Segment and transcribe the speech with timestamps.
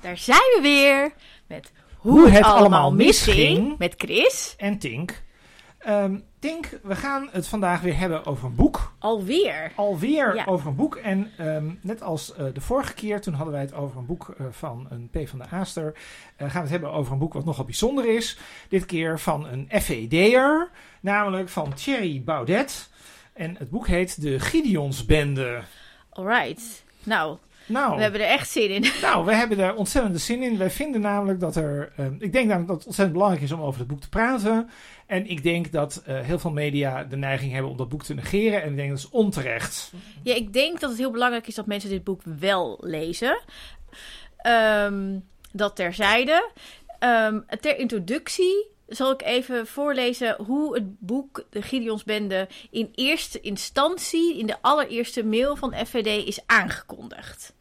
[0.00, 1.12] daar zijn we weer
[1.46, 4.54] met Hoe, Hoe het, het allemaal misging met Chris.
[4.58, 5.22] En Tink.
[5.78, 8.92] Ehm, Tink, we gaan het vandaag weer hebben over een boek.
[8.98, 9.72] Alweer.
[9.76, 10.44] Alweer Ja.
[10.44, 10.96] over een boek.
[10.96, 14.34] En ehm, net als eh, de vorige keer, toen hadden wij het over een boek
[14.38, 15.92] eh, van een P van de Aaster.
[16.36, 18.38] eh, gaan we het hebben over een boek wat nogal bijzonder is.
[18.68, 20.70] Dit keer van een FVD'er,
[21.00, 22.90] namelijk van Thierry Baudet.
[23.32, 25.62] En het boek heet De Gideonsbende.
[26.10, 26.84] Alright.
[27.02, 27.36] Nou,
[27.70, 28.82] Nou, we hebben er echt zin in.
[29.02, 30.58] nou, we hebben er ontzettende zin in.
[30.58, 31.92] Wij vinden namelijk dat er.
[31.96, 34.70] ehm, ik denk namelijk dat het ontzettend belangrijk is om over het boek te praten.
[35.06, 38.14] En ik denk dat eh, heel veel media de neiging hebben om dat boek te
[38.14, 38.62] negeren.
[38.62, 39.92] En ik denk dat is onterecht.
[40.22, 43.40] Ja, ik denk dat het heel belangrijk is dat mensen dit boek wel lezen.
[44.36, 45.18] Ehm,
[45.52, 46.50] dat terzijde.
[46.98, 54.38] Ehm, ter introductie zal ik even voorlezen hoe het boek De Gideonsbende in eerste instantie,
[54.38, 57.54] in de allereerste mail van FVD, is aangekondigd.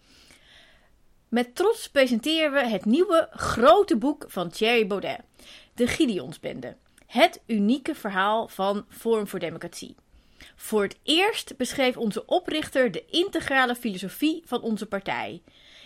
[1.29, 5.19] Met trots presenteren we het nieuwe grote boek van Thierry Baudet,
[5.73, 6.75] De Gideonsbende.
[7.05, 9.95] Het unieke verhaal van Forum voor Democratie.
[10.55, 15.41] Voor het eerst beschreef onze oprichter de integrale filosofie van onze partij.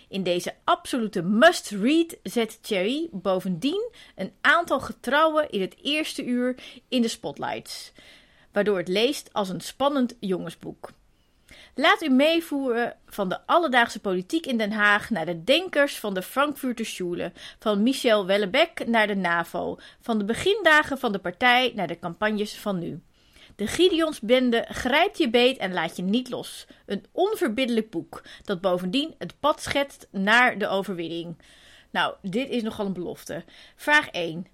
[0.09, 6.55] In deze absolute must-read zet Thierry bovendien een aantal getrouwen in het eerste uur
[6.87, 7.91] in de spotlights,
[8.51, 10.89] waardoor het leest als een spannend jongensboek.
[11.75, 16.21] Laat u meevoeren van de alledaagse politiek in Den Haag naar de denkers van de
[16.21, 21.87] Frankfurter Schule, van Michel Wellebec naar de NAVO, van de begindagen van de partij naar
[21.87, 23.01] de campagnes van nu.
[23.55, 26.67] De Gideonsbende grijpt je beet en laat je niet los.
[26.85, 31.37] Een onverbiddelijk boek dat bovendien het pad schetst naar de overwinning.
[31.91, 33.43] Nou, dit is nogal een belofte.
[33.75, 34.47] Vraag 1.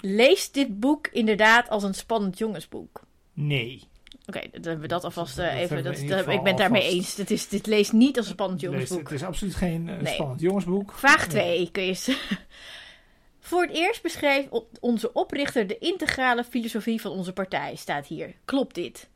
[0.00, 3.00] Leest dit boek inderdaad als een spannend jongensboek?
[3.32, 3.88] Nee.
[4.26, 5.84] Oké, dan hebben we dat alvast eh, even.
[5.84, 7.18] Dat, ik ben het daarmee eens.
[7.18, 9.02] Is, dit leest niet als een spannend jongensboek.
[9.02, 10.14] Het is absoluut geen eh, Nee.
[10.14, 10.92] spannend jongensboek.
[10.92, 12.10] Vraag 2, Chris.
[13.40, 14.46] Voor het eerst beschreef
[14.80, 18.34] onze oprichter de integrale filosofie van onze partij, staat hier.
[18.44, 19.08] Klopt dit?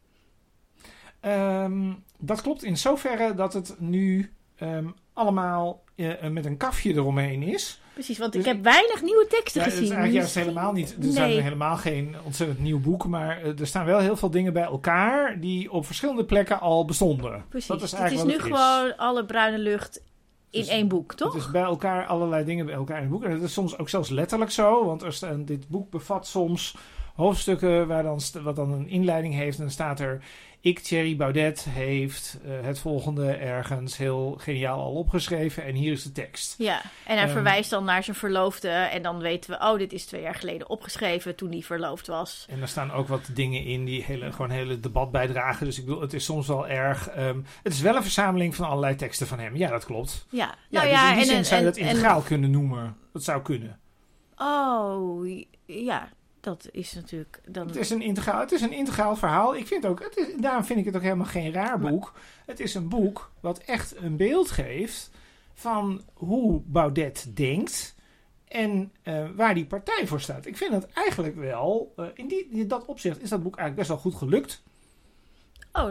[1.20, 7.42] Ehm, dat klopt in zoverre dat het nu ehm, allemaal eh, met een kafje eromheen
[7.42, 7.80] is.
[7.94, 9.96] Precies, want Dus ik heb weinig nieuwe teksten Ja, het is gezien.
[9.96, 10.88] eigenlijk juist Misschien- helemaal niet.
[10.90, 11.08] Het Nee.
[11.16, 13.06] eigenlijk helemaal geen ontzettend nieuw boek.
[13.06, 16.84] Maar eh, er staan wel heel veel dingen bij elkaar die op verschillende plekken al
[16.84, 17.44] bestonden.
[17.48, 20.02] Precies, Dat is het is nu het gewoon alle bruine lucht
[20.50, 21.32] in Dus één boek, toch?
[21.32, 23.24] Het is bij elkaar allerlei dingen bij elkaar in het boek.
[23.24, 24.84] En dat is soms ook zelfs letterlijk zo.
[24.84, 26.76] Want er staan, dit boek bevat soms
[27.14, 29.56] hoofdstukken waar dan, wat dan een inleiding heeft.
[29.56, 30.22] En dan staat er...
[30.62, 35.64] Ik, Thierry Baudet, heeft eh, het volgende ergens heel geniaal al opgeschreven.
[35.64, 36.54] En hier is de tekst.
[36.58, 38.68] Ja, en hij Ehm, verwijst dan naar zijn verloofde.
[38.68, 42.46] En dan weten we, oh, dit is twee jaar geleden opgeschreven toen hij verloofd was.
[42.48, 45.66] En er staan ook wat dingen in die hele, gewoon hele debat bijdragen.
[45.66, 47.08] Dus ik bedoel, het is soms wel erg...
[47.08, 49.56] ehm, het is wel een verzameling van allerlei teksten van hem.
[49.56, 50.26] Ja, dat klopt.
[50.30, 52.50] Ja, Ja, nou dus ja, in die en, zin en, zou je dat integraal kunnen
[52.50, 52.96] noemen.
[53.12, 53.78] Dat zou kunnen.
[54.36, 55.28] Oh,
[55.66, 56.08] ja,
[56.40, 57.40] dat is natuurlijk.
[57.46, 59.56] Dan, Het is een integraal, het is een integraal verhaal.
[59.56, 62.12] Ik vind ook, het is, daarom vind ik het ook helemaal geen raar boek.
[62.46, 65.10] Het is een boek wat echt een beeld geeft
[65.54, 67.94] van hoe Baudet denkt
[68.48, 70.46] en eh, waar die partij voor staat.
[70.46, 73.88] Ik vind dat eigenlijk wel, eh, in, die, in dat opzicht is dat boek eigenlijk
[73.88, 74.62] best wel goed gelukt.
[75.72, 75.90] Oh,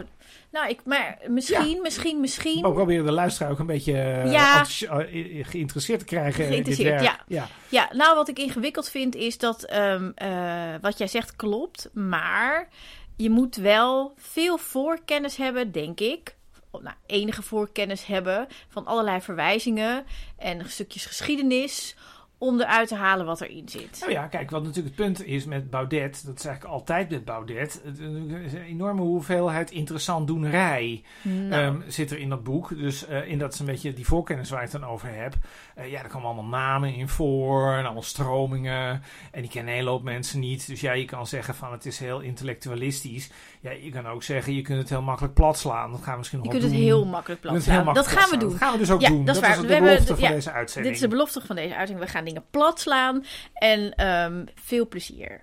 [0.50, 2.62] nou, ik, maar misschien, misschien, misschien.
[2.62, 4.64] We proberen de luisteraar ook een beetje eh, Ja.
[4.80, 6.38] eh, geïnteresseerd te krijgen.
[6.38, 7.20] dit Geïnteresseerd, ja.
[7.26, 7.48] ja.
[7.68, 12.68] Ja, nou, wat ik ingewikkeld vind is dat ehm, eh, wat jij zegt klopt, maar
[13.16, 16.36] je moet wel veel voorkennis hebben, denk ik.
[16.72, 20.04] Nou, enige voorkennis hebben van allerlei verwijzingen
[20.38, 21.96] en stukjes geschiedenis
[22.42, 23.96] om eruit te halen wat erin zit.
[24.00, 27.24] Nou ja, kijk, wat natuurlijk het punt is met Baudet, dat is eigenlijk altijd met
[27.24, 27.98] Baudet, het
[28.44, 32.68] is een enorme hoeveelheid interessant doenerij Nou, ehm, zit er in dat boek.
[32.68, 35.34] Dus eh, in dat is een beetje die voorkennis waar ik het dan over heb.
[35.74, 39.02] Eh, ja, er komen allemaal namen in voor en allemaal stromingen.
[39.32, 40.66] En die kennen een hele hoop mensen niet.
[40.66, 43.30] Dus ja, je kan zeggen van het is heel intellectualistisch.
[43.60, 45.90] Ja, je kan ook zeggen je kunt het heel makkelijk plat slaan.
[45.90, 46.90] Dat gaan we misschien nog je wel kunt het doen.
[46.98, 47.92] heel makkelijk Je plat heel.
[47.94, 48.48] Dat gaan we doen.
[48.50, 49.24] Dat gaan we dus ook Ja, doen.
[49.24, 49.60] dat is Dat, waar.
[49.60, 50.94] We de hebben- belofte van ja, deze uitzending.
[50.94, 52.06] Dit is de belofte van deze uitzending.
[52.06, 53.24] We gaan dingen plat slaan.
[53.52, 55.42] En ehm, veel plezier.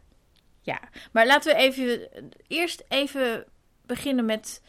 [0.61, 0.79] Ja,
[1.11, 2.07] maar laten we even
[2.47, 3.45] eerst even
[3.85, 4.61] beginnen met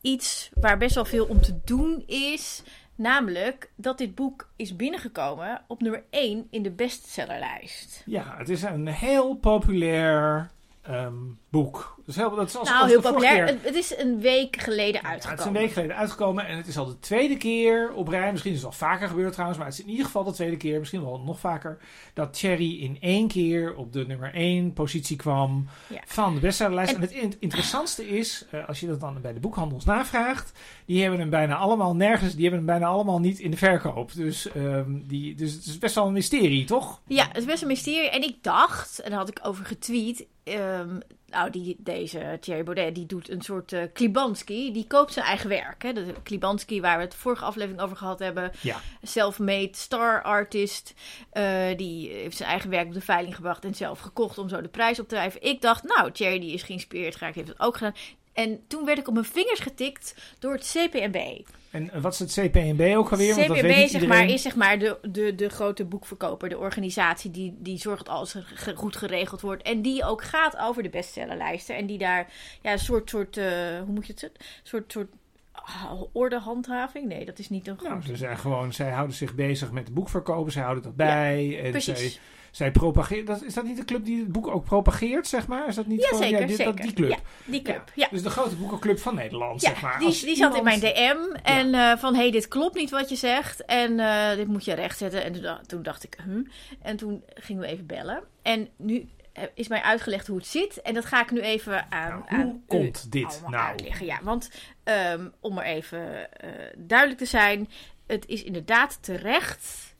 [0.00, 2.62] iets waar best wel veel om te doen is.
[2.94, 8.02] Namelijk dat dit boek is binnengekomen op nummer 1 in de bestsellerlijst.
[8.06, 10.50] Ja, het is een heel populair
[10.82, 11.14] ehm,
[11.50, 11.90] boek.
[12.06, 13.46] Dus heel, dat is als, nou, als heel de vorige populair.
[13.46, 15.30] keer- Het, het is een week geleden Ja, uitgekomen.
[15.30, 18.30] het is een week geleden uitgekomen en het is al de tweede keer op rij.
[18.30, 20.56] Misschien is het al vaker gebeurd trouwens, maar het is in ieder geval de tweede
[20.56, 21.78] keer, misschien wel nog vaker,
[22.14, 26.00] dat Cherry in één keer op de nummer 1 positie kwam Ja.
[26.06, 26.90] van de bestsellerlijst.
[26.90, 30.52] En, En- het in- interessantste is, eh, als je dat dan bij de boekhandels navraagt,
[30.86, 34.14] die hebben hem bijna allemaal nergens, die hebben hem bijna allemaal niet in de verkoop.
[34.14, 37.00] Dus, ehm, die, dus het is best wel een mysterie, toch?
[37.06, 38.10] Ja, het is best een mysterie.
[38.10, 40.26] En ik dacht, en daar had ik over getweet.
[40.44, 44.72] Ehm, nou, die, deze Thierry Baudet, die doet een soort eh Klibanski.
[44.72, 45.82] Die koopt zijn eigen werk.
[45.82, 45.92] Hè?
[45.92, 48.52] De Klibanski, waar we het vorige aflevering over gehad hebben.
[48.60, 48.80] Ja.
[49.02, 50.94] Self-made star artist.
[51.30, 54.60] eh, die heeft zijn eigen werk op de veiling gebracht en zelf gekocht om zo
[54.60, 55.42] de prijs op te drijven.
[55.42, 57.94] Ik dacht, nou, Thierry die is geïnspireerd geraakt, heeft het ook gedaan.
[58.32, 61.40] En toen werd ik op mijn vingers getikt door het CPNB.
[61.70, 63.34] En wat is het CPNB ook alweer?
[63.34, 67.30] Want dat weet zeg maar, is zeg maar de, de, de grote boekverkoper, de organisatie
[67.30, 69.62] die, die zorgt dat alles ge- goed geregeld wordt.
[69.62, 71.76] En die ook gaat over de bestsellerlijsten.
[71.76, 72.32] En die daar
[72.62, 73.46] ja, een soort, soort eh,
[73.84, 74.38] hoe moet je het zeggen?
[74.62, 75.08] Soort, soort
[75.52, 77.06] ah, ordehandhaving?
[77.06, 77.88] Nee, dat is niet een goed.
[77.88, 81.60] Nou, ze zijn gewoon, zij houden zich bezig met de boekverkopen, zij houden dat bij.
[81.64, 81.98] en precies.
[81.98, 82.20] zij,
[82.52, 83.24] zij propageren.
[83.24, 85.68] Dat, is dat niet de club die het boek ook propageert, zeg maar?
[85.68, 86.74] Is dat niet Ja, zeker, dit- zeker.
[86.74, 87.10] Dat, die club?
[87.10, 88.08] Ja, die club, ja.
[88.10, 89.98] Dus de grote boekenclub van Nederland, Ja, zeg maar.
[89.98, 93.08] die, Als die zat in mijn DM en eh, van, hey, dit klopt niet wat
[93.08, 95.24] je zegt en eh, dit moet je rechtzetten.
[95.24, 96.42] En toen, da- toen dacht ik, hm.
[96.82, 98.22] En toen gingen we even bellen.
[98.42, 101.92] En nu eh, is mij uitgelegd hoe het zit en dat ga ik nu even
[101.92, 103.54] aan, Nou, aan hoe u komt dit nou?
[103.64, 104.06] uitleggen.
[104.06, 104.50] Ja, want
[104.84, 106.28] ehm, om maar even
[106.76, 107.68] duidelijk te zijn,
[108.06, 109.91] het is inderdaad terecht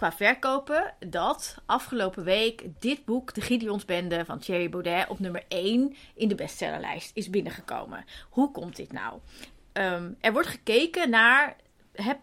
[0.00, 5.96] qua verkopen dat afgelopen week dit boek, De Gideonsbende van Thierry Baudet, op nummer 1
[6.14, 8.04] in de bestsellerlijst is binnengekomen.
[8.30, 9.18] Hoe komt dit nou?
[9.72, 11.56] Ehm, er wordt gekeken naar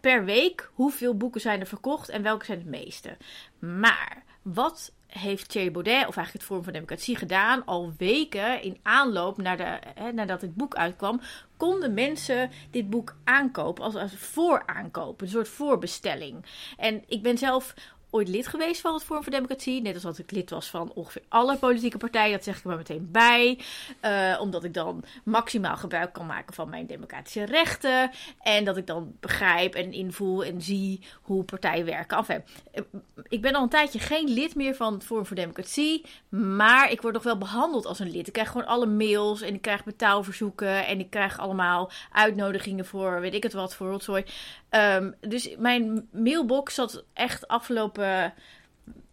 [0.01, 3.17] per week hoeveel boeken zijn er verkocht en welke zijn het meeste.
[3.59, 8.77] Maar wat heeft Thierry Baudet, of eigenlijk het Forum voor Democratie, gedaan al weken in
[8.83, 11.21] aanloop naar de, hè, nadat het boek uitkwam,
[11.57, 16.45] konden mensen dit boek aankopen als, als vooraankoop, een soort voorbestelling.
[16.77, 17.73] En ik ben zelf
[18.09, 19.81] ooit lid geweest van het Forum voor Democratie.
[19.81, 22.31] Net als dat ik lid was van ongeveer alle politieke partijen.
[22.31, 23.59] Dat zeg ik maar meteen bij.
[23.99, 28.11] Eh, omdat ik dan maximaal gebruik kan maken van mijn democratische rechten.
[28.41, 32.17] En dat ik dan begrijp en invoel en zie hoe partijen werken.
[32.17, 32.81] Enfin, eh,
[33.27, 36.05] ik ben al een tijdje geen lid meer van het Forum voor Democratie.
[36.29, 38.27] Maar ik word nog wel behandeld als een lid.
[38.27, 40.85] Ik krijg gewoon alle mails en ik krijg betaalverzoeken.
[40.85, 44.25] En ik krijg allemaal uitnodigingen voor weet ik het wat voor rotzooi.
[44.69, 47.96] Ehm, dus mijn mailbox zat echt afgelopen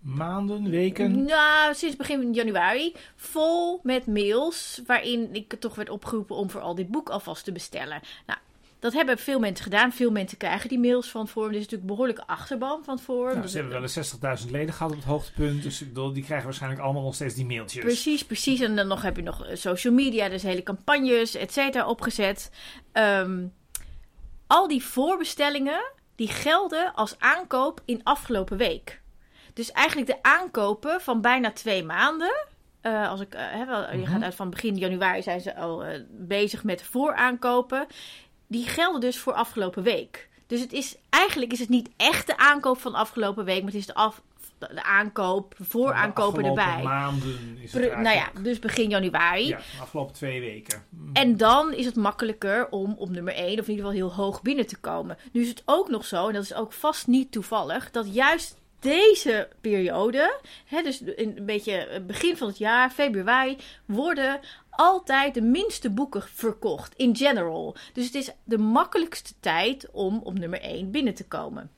[0.00, 1.24] Maanden, weken.
[1.24, 6.90] nou, sinds begin januari vol met mails waarin ik toch werd opgeroepen om vooral dit
[6.90, 8.00] boek alvast te bestellen.
[8.26, 8.38] Nou,
[8.84, 9.92] dat hebben veel mensen gedaan.
[9.92, 11.52] Veel mensen krijgen die mails van forum.
[11.52, 13.28] Dit is natuurlijk een behoorlijke achterban van forum.
[13.30, 15.62] Nou, Dus ze hebben wel eens 60.000 leden gehad op het hoogtepunt.
[15.62, 17.84] Dus ik bedoel, die krijgen waarschijnlijk allemaal nog steeds die mailtjes.
[17.84, 18.60] Precies, precies.
[18.60, 22.50] En dan nog heb je nog eh, social media, dus hele campagnes, et cetera, opgezet.
[22.92, 23.46] Ehm,
[24.46, 29.00] al die voorbestellingen, die gelden als aankoop in afgelopen week.
[29.52, 32.46] Dus eigenlijk de aankopen van bijna twee maanden.
[32.80, 34.10] eh, als ik, eh, wel, Je Mhm.
[34.12, 37.86] gaat uit van begin januari zijn ze al eh, bezig met vooraankopen.
[38.46, 40.28] Die gelden dus voor afgelopen week.
[40.46, 43.80] Dus het is, eigenlijk is het niet echt de aankoop van afgelopen week, maar het
[43.80, 44.22] is de, af,
[44.74, 46.82] de aankoop, vooraankopen De erbij.
[46.82, 49.46] maanden is het Pre- nou ja, dus begin januari.
[49.46, 50.82] Ja, de afgelopen twee weken.
[50.88, 51.10] Mm.
[51.12, 54.42] En dan is het makkelijker om op nummer 1, of in ieder geval heel hoog
[54.42, 55.18] binnen te komen.
[55.32, 58.56] Nu is het ook nog zo, en dat is ook vast niet toevallig, dat juist
[58.80, 64.40] deze periode, hè, dus een beetje het begin van het jaar, februari, worden
[64.70, 67.76] altijd de minste boeken verkocht in general.
[67.92, 71.70] Dus het is de makkelijkste tijd om op nummer 1 binnen te komen.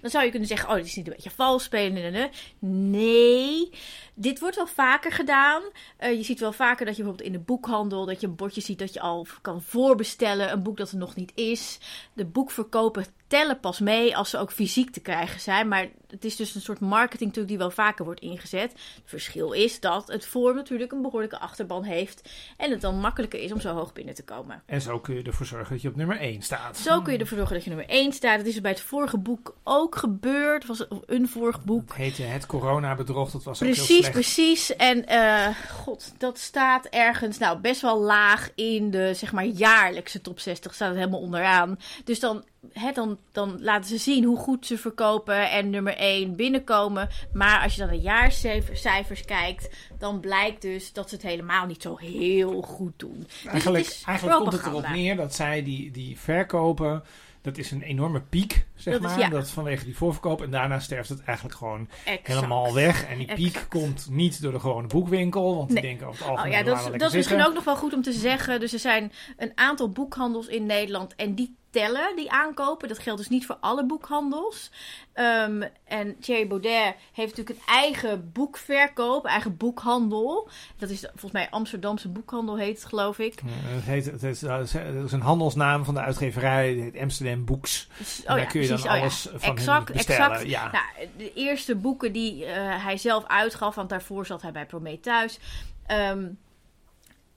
[0.00, 2.30] Dan zou je kunnen zeggen, oh, dit is niet een beetje vals spelen.
[2.58, 3.70] Nee,
[4.14, 5.62] dit wordt wel vaker gedaan.
[5.96, 8.06] Eh, je ziet wel vaker dat je bijvoorbeeld in de boekhandel...
[8.06, 10.52] dat je een bordje ziet dat je al kan voorbestellen.
[10.52, 11.78] Een boek dat er nog niet is.
[12.12, 15.68] De boekverkopen tellen pas mee als ze ook fysiek te krijgen zijn.
[15.68, 18.72] Maar het is dus een soort marketing natuurlijk die wel vaker wordt ingezet.
[18.72, 22.30] Het verschil is dat het Forum natuurlijk een behoorlijke achterban heeft.
[22.56, 24.62] En het dan makkelijker is om zo hoog binnen te komen.
[24.66, 26.76] En zo kun je ervoor zorgen dat je op nummer 1 staat.
[26.78, 28.38] Zo kun je ervoor zorgen dat je nummer 1 staat.
[28.38, 30.66] Dat is bij het vorige boek ook gebeurd.
[30.68, 31.88] Het was een vorig boek.
[31.88, 33.30] Het heette Het Corona-bedrog.
[33.30, 34.12] Dat was ook heel Precies, slecht.
[34.12, 34.76] precies.
[34.76, 40.20] En eh, god, dat staat ergens, nou best wel laag in de zeg maar jaarlijkse
[40.20, 40.74] top 60.
[40.74, 41.78] Staat het helemaal onderaan.
[42.04, 46.36] Dus dan, hè, dan, dan laten ze zien hoe goed ze verkopen en nummer 1
[46.36, 47.08] binnenkomen.
[47.32, 49.68] Maar als je dan de jaarcijfers kijkt,
[49.98, 53.16] dan blijkt dus dat ze het helemaal niet zo heel goed doen.
[53.18, 57.02] Dus Eigenlijk, het eigenlijk komt het erop neer dat zij die, die verkopen...
[57.44, 59.28] Dat is een enorme piek zeg Dat is- ja.
[59.28, 60.42] Dat vanwege die voorverkoop.
[60.42, 62.26] En daarna sterft het eigenlijk gewoon Exact.
[62.26, 63.04] helemaal weg.
[63.06, 65.56] En die piek komt niet door de gewone boekwinkel.
[65.56, 66.58] Want die denken over het Oh algemeen...
[66.58, 68.60] ja, laten dat, is- dat is misschien ook nog wel goed om te zeggen.
[68.60, 72.88] Dus er zijn een aantal boekhandels in Nederland en die tellen die aankopen.
[72.88, 74.70] Dat geldt dus niet voor alle boekhandels.
[75.12, 80.48] Ehm, en Thierry Baudet heeft natuurlijk een eigen boekverkoop, eigen boekhandel.
[80.78, 83.40] Dat is volgens mij Amsterdamse boekhandel heet het, geloof ik.
[83.44, 86.68] Ja, Het, heet, het, is, het is een handelsnaam van de uitgeverij.
[86.74, 87.88] Het heet Amsterdam Books.
[87.98, 88.90] Dus- En daar kun je dan precies.
[88.92, 89.00] Oh ja.
[89.00, 90.42] alles van Exact, exact.
[90.46, 90.70] Ja.
[90.70, 95.38] Nou, de eerste boeken die eh, hij zelf uitgaf, want daarvoor zat hij bij Prometheus.
[95.86, 96.26] ehm,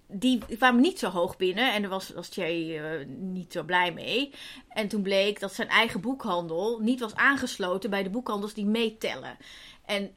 [0.10, 3.92] die kwamen niet zo hoog binnen en daar was, was Thierry eh, niet zo blij
[3.94, 4.34] mee.
[4.70, 9.38] En toen bleek dat zijn eigen boekhandel niet was aangesloten bij de boekhandels die meetellen.
[9.86, 10.16] En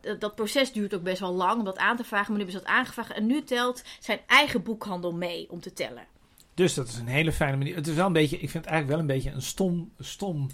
[0.00, 2.32] dat- dat proces duurt ook best wel lang om dat aan te vragen.
[2.32, 3.10] Maar nu hebben ze dat aangevraagd.
[3.12, 6.06] En nu telt zijn eigen boekhandel mee om te tellen.
[6.54, 7.74] Dus dat is een hele fijne manier.
[7.74, 10.48] Het is wel een beetje, ik vind het eigenlijk wel een beetje een stom, stom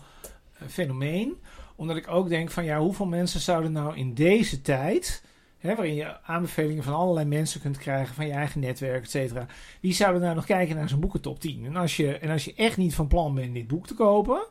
[0.52, 1.36] eh, fenomeen.
[1.76, 5.22] Omdat ik ook denk van ja, hoeveel mensen zouden nou in deze tijd,
[5.58, 9.46] hè, waarin je aanbevelingen van allerlei mensen kunt krijgen, van je eigen netwerk, et cetera.
[9.80, 11.64] Wie zouden nou nog kijken naar zo'n boekentop 10?
[11.64, 14.46] En als, je, en als je echt niet van plan bent dit boek te kopen.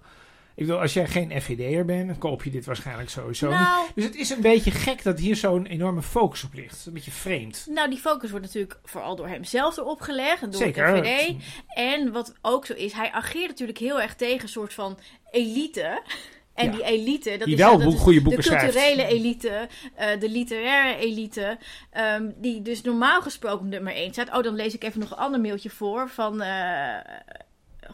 [0.55, 3.59] Ik bedoel, als jij geen FVD'er bent, dan koop je dit waarschijnlijk sowieso niet.
[3.59, 6.85] Nou, Dus het is een beetje gek dat hier zo'n enorme focus op ligt.
[6.85, 7.65] Een beetje vreemd.
[7.69, 10.41] nou, die focus wordt natuurlijk vooral door hemzelf erop gelegd.
[10.41, 10.93] Door Zeker.
[10.95, 11.35] de VVD.
[11.67, 14.99] En wat ook zo is, hij ageert natuurlijk heel erg tegen een soort van
[15.31, 16.01] elite.
[16.53, 16.71] En Ja.
[16.71, 18.63] die elite, dat Die is, wel dat boek- is goede de boeken schrijft.
[18.73, 21.57] culturele elite, eh, de literaire elite,
[21.91, 24.33] ehm, die dus normaal gesproken op nummer 1 staat.
[24.33, 26.95] Oh, dan lees ik even nog een ander mailtje voor van, eh,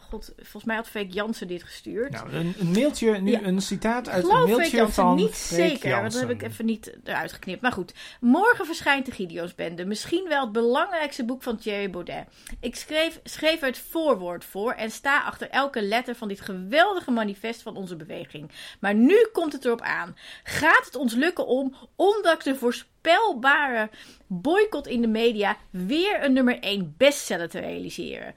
[0.00, 2.12] god, volgens mij had Fake Jansen dit gestuurd.
[2.12, 3.42] Nou, een, een mailtje, nu Ja.
[3.42, 6.42] een citaat uit Geloof een ik mailtje van niet Freek zeker, want dat heb ik
[6.42, 7.60] even niet eruit geknipt.
[7.62, 9.84] Maar goed, morgen verschijnt de Gideonsbende.
[9.84, 12.24] Misschien wel het belangrijkste boek van Thierry Baudet.
[12.60, 17.10] Ik schreef, schreef er het voorwoord voor en sta achter elke letter van dit geweldige
[17.10, 18.50] manifest van onze beweging.
[18.80, 20.16] Maar nu komt het erop aan.
[20.42, 23.90] Gaat het ons lukken om, ondanks de voorspelbare
[24.26, 28.34] boycott in de media, weer een nummer 1 bestseller te realiseren?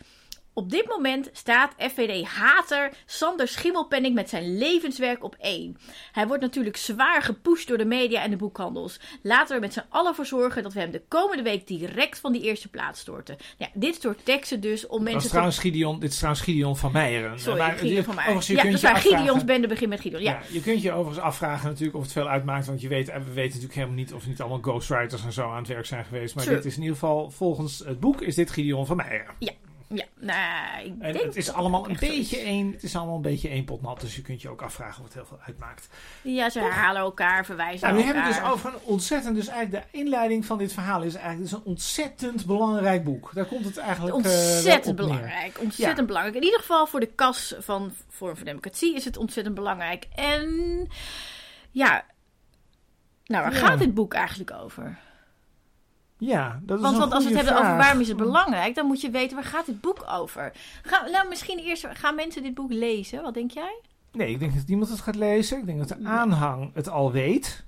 [0.58, 5.78] Op dit moment staat FVD-hater Sander Schimmelpenning met zijn levenswerk op één.
[6.12, 9.00] Hij wordt natuurlijk zwaar gepusht door de media en de boekhandels.
[9.22, 12.20] Laten we er met z'n allen voor zorgen dat we hem de komende week direct
[12.20, 13.38] van die eerste plaats storten.
[13.58, 15.28] Ja, dit soort teksten dus om mensen te...
[15.28, 17.40] trouwens Gideon, dit is trouwens Gideon van Meijeren.
[17.40, 18.96] Sorry, Maar Gideon van je Ja, dat is waar.
[18.96, 20.22] Gideons bende begint met Gideon.
[20.22, 22.66] Ja, Ja, je kunt je overigens afvragen natuurlijk of het veel uitmaakt.
[22.66, 25.50] Want je weet, en we weten natuurlijk helemaal niet of niet allemaal ghostwriters en zo
[25.50, 26.36] aan het werk zijn geweest.
[26.36, 26.56] Maar True.
[26.56, 29.34] dit is in ieder geval, volgens het boek, is dit Gideon van Meijeren.
[29.40, 29.52] ja
[29.88, 32.18] nou, ik En denk het is allemaal het een is.
[32.18, 34.02] beetje één, het is allemaal een beetje één pot nat.
[34.02, 35.88] Dus je kunt je ook afvragen of het heel veel uitmaakt.
[36.22, 38.52] Ja, ze herhalen elkaar, verwijzen Nou, naar hebben we elkaar.
[38.52, 41.66] dus over een ontzettend, dus eigenlijk de inleiding van dit verhaal is eigenlijk dus een
[41.66, 43.32] ontzettend belangrijk boek.
[43.34, 45.60] Daar komt het eigenlijk eh, Ontzettend op belangrijk.
[45.60, 46.36] Ontzettend belangrijk.
[46.38, 50.08] In ieder geval voor de kas van Forum voor Democratie is het ontzettend belangrijk.
[50.16, 50.48] En
[51.72, 52.06] ja,
[53.26, 53.60] nou, waar Ja.
[53.60, 54.98] gaat dit boek eigenlijk over?
[56.26, 59.02] Ja, dat is Want, als we het hebben over waarom is het belangrijk, dan moet
[59.02, 60.52] je weten waar gaat dit boek over.
[60.82, 63.22] Gaan, nou, misschien eerst gaan mensen dit boek lezen.
[63.22, 63.80] Wat denk jij?
[64.12, 65.58] Nee, ik denk dat niemand het gaat lezen.
[65.58, 67.65] Ik denk dat de aanhang het al weet.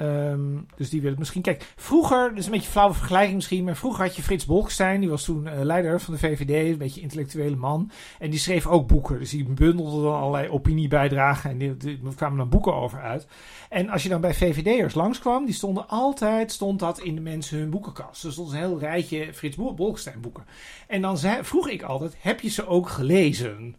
[0.00, 1.42] Ehm, dus die wil het misschien...
[1.42, 3.64] Kijk, vroeger, dus een beetje een flauwe vergelijking misschien...
[3.64, 5.00] maar vroeger had je Frits Bolkestein.
[5.00, 6.70] Die was toen eh, leider van de VVD.
[6.70, 7.90] Een beetje intellectuele man.
[8.18, 9.18] En die schreef ook boeken.
[9.18, 11.50] Dus die bundelde dan allerlei opiniebijdragen.
[11.50, 13.26] En die, er kwamen dan boeken over uit.
[13.68, 15.44] En als je dan bij VVD'ers langskwam...
[15.44, 18.22] die stonden altijd, stond dat in de mensen hun boekenkast.
[18.22, 20.44] Dus stond een heel rijtje Frits Bol- Bolkestein boeken.
[20.86, 23.76] En dan zei, vroeg ik altijd, heb je ze ook gelezen?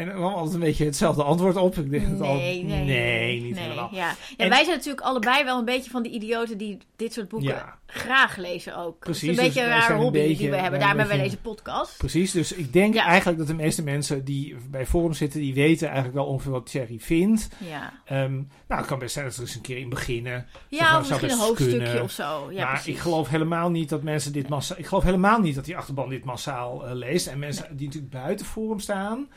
[0.00, 1.76] En er kwam altijd een beetje hetzelfde antwoord op.
[1.76, 3.88] Ik denk het al, Nee, nee, nee, niet nee, helemaal.
[3.92, 3.98] Ja.
[3.98, 7.28] Ja, En- wij zijn natuurlijk allebei wel een beetje van die idioten die dit soort
[7.28, 7.78] boeken Ja.
[7.86, 8.98] graag lezen ook.
[8.98, 10.78] Precies, een beetje dus een wij rare een hobby beetje- die we hebben.
[10.80, 11.98] Daarom hebben een wij deze podcast.
[11.98, 13.04] Precies, dus ik denk Ja.
[13.04, 16.66] eigenlijk dat de meeste mensen die bij Forum zitten, die weten eigenlijk wel ongeveer wat
[16.70, 17.48] Thierry vindt.
[17.68, 18.44] Ja, Ehm, nou,
[18.80, 20.46] het kan best zijn dat ze er eens een keer in beginnen.
[20.68, 22.02] Ja of misschien een hoofdstukje kunnen.
[22.02, 22.48] of zo.
[22.50, 22.94] Ja, maar precies.
[22.94, 24.78] ik geloof helemaal niet dat mensen dit massaal...
[24.78, 27.26] Ik geloof helemaal niet dat die achterban dit massaal eh, leest.
[27.26, 29.28] En mensen die natuurlijk buiten Forum staan...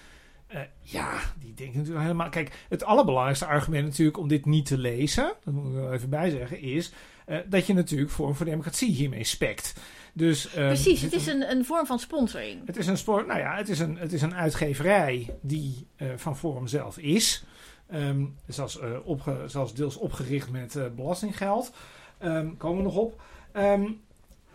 [0.54, 2.30] eh, ja, die denken natuurlijk helemaal...
[2.30, 5.34] Kijk, het allerbelangrijkste argument natuurlijk om dit niet te lezen...
[5.44, 6.92] dat moet ik wel even bij zeggen, is...
[7.26, 9.74] eh, dat je natuurlijk Forum voor Democratie hiermee spekt.
[10.14, 12.66] Dus, ehm, Precies, het is een, een vorm van sponsoring.
[12.66, 16.08] het is een sport, nou ja, het is een, het is een uitgeverij die eh,
[16.16, 17.44] van Forum zelf is.
[17.90, 21.72] Ehm zelfs, opge, zelfs deels opgericht met belastinggeld.
[22.18, 23.22] Ehm komen we nog op.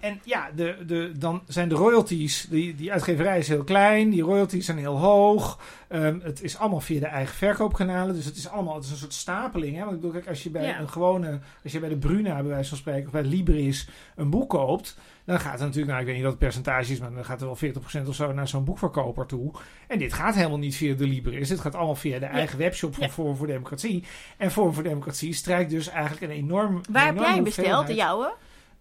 [0.01, 4.23] En ja, de, de, dan zijn de royalties, die, die uitgeverij is heel klein, die
[4.23, 5.59] royalties zijn heel hoog.
[5.89, 8.97] Ehm, het is allemaal via de eigen verkoopkanalen, dus het is allemaal het is een
[8.97, 9.77] soort stapeling.
[9.77, 9.81] Hè?
[9.81, 10.81] Want ik bedoel, kijk, als je bij Ja.
[10.81, 14.31] een gewone, als je bij de Bruna bij wijze van spreken, of bij Libris een
[14.31, 17.13] boek koopt, dan gaat het natuurlijk, nou ik weet niet wat het percentage is, maar
[17.15, 17.57] dan gaat er wel
[18.05, 19.51] 40% of zo naar zo'n boekverkoper toe.
[19.89, 22.95] En dit gaat helemaal niet via de Libris, dit gaat allemaal via de eigen webshop
[22.95, 23.11] van Ja.
[23.11, 24.05] Forum voor Democratie.
[24.37, 26.81] En Forum voor Democratie strijkt dus eigenlijk een enorm...
[26.91, 28.35] Waar heb enorme jij besteld, de jouwe?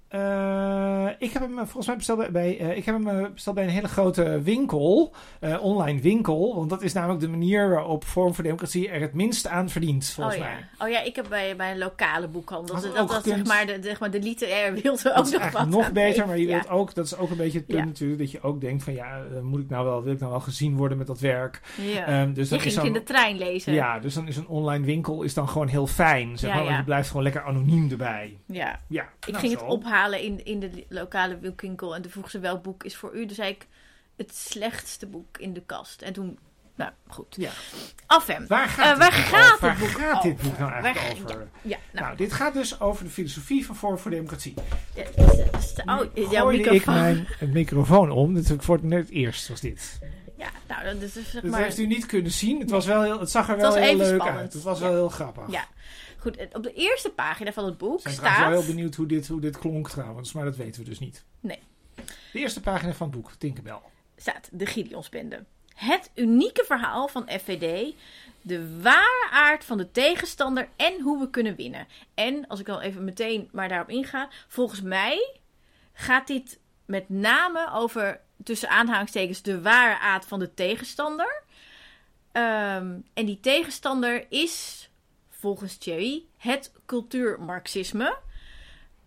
[0.10, 3.64] Eh, ik heb hem volgens mij besteld bij, eh, ik heb hem eh, besteld bij
[3.64, 5.14] een hele grote winkel,
[5.62, 6.56] online winkel.
[6.56, 10.10] Want dat is namelijk de manier waarop Forum voor Democratie er het minst aan verdient,
[10.10, 10.52] volgens oh, mij.
[10.52, 10.86] ja.
[10.86, 12.76] oh ja, ik heb bij, bij een lokale boekhandel.
[12.82, 15.52] Dat, dat, dat zeg maar de, zeg maar de literaire wereld ook Dat is nog
[15.52, 16.26] wat nog beter, heeft.
[16.26, 16.54] maar je Ja.
[16.54, 17.86] wilt ook, dat is ook een beetje het punt Ja.
[17.86, 20.40] natuurlijk, dat je ook denkt van ja, moet ik nou wel, wil ik nou wel
[20.42, 21.62] gezien worden met dat werk?
[21.82, 22.06] Ja.
[22.06, 23.74] Ehm, dus je dan ging is in de trein lezen.
[23.74, 26.78] ja, dus dan is een online winkel is dan gewoon heel fijn, zeg maar, want
[26.78, 28.38] je blijft gewoon lekker anoniem erbij.
[28.46, 28.80] Ja.
[28.88, 29.68] Ja, Ik nou, ging het zo.
[29.98, 33.26] Ophalen in, in de lokale winkel en toen vroeg ze welk boek is voor u.
[33.26, 33.68] Toen zei ik
[34.16, 36.02] het slechtste boek in de kast.
[36.02, 36.38] En toen,
[36.76, 37.36] nou goed.
[37.38, 37.50] Ja.
[38.06, 38.48] Af hem.
[38.48, 39.70] Waar gaat, Eh, dit waar boek gaat over?
[39.70, 41.48] het boek gaat dit boek nou eigenlijk Waar- over?
[41.62, 42.06] Ja, nou.
[42.06, 44.54] Nou, dit gaat dus over de filosofie van Forum voor Democratie.
[44.96, 46.94] ja, is- is- oh, jouw Gooide ik microfoon.
[47.40, 48.34] mijn microfoon om.
[48.34, 50.00] Dit voor het net eerst was dit.
[50.38, 51.62] Ja, nou, dat is dus zeg Dat maar...
[51.62, 52.60] heeft u niet kunnen zien.
[52.60, 54.40] Het, was wel heel, het zag er Het wel heel leuk spannend.
[54.40, 54.54] uit.
[54.54, 55.44] Het was wel heel grappig.
[55.52, 55.68] Ja.
[56.18, 58.52] Goed, op de eerste pagina van het boek Ik ben wel staat...
[58.52, 60.34] heel benieuwd hoe dit, hoe dit klonk trouwens.
[60.34, 61.24] Maar dat weten we dus niet.
[61.40, 61.60] Nee.
[62.34, 63.80] De eerste pagina van het boek, Tinkerbell.
[64.16, 65.46] staat de Gideonsbende.
[65.76, 67.94] Het unieke verhaal van FVD,
[68.42, 71.88] de ware aard van de tegenstander en hoe we kunnen winnen.
[72.14, 75.38] En als ik dan even meteen maar daarop inga, volgens mij
[75.94, 81.44] gaat dit met name over tussen aanhalingstekens de ware aard van de tegenstander.
[82.32, 84.87] Ehm, en die tegenstander is
[85.48, 88.18] volgens Thierry het cultuurmarxisme.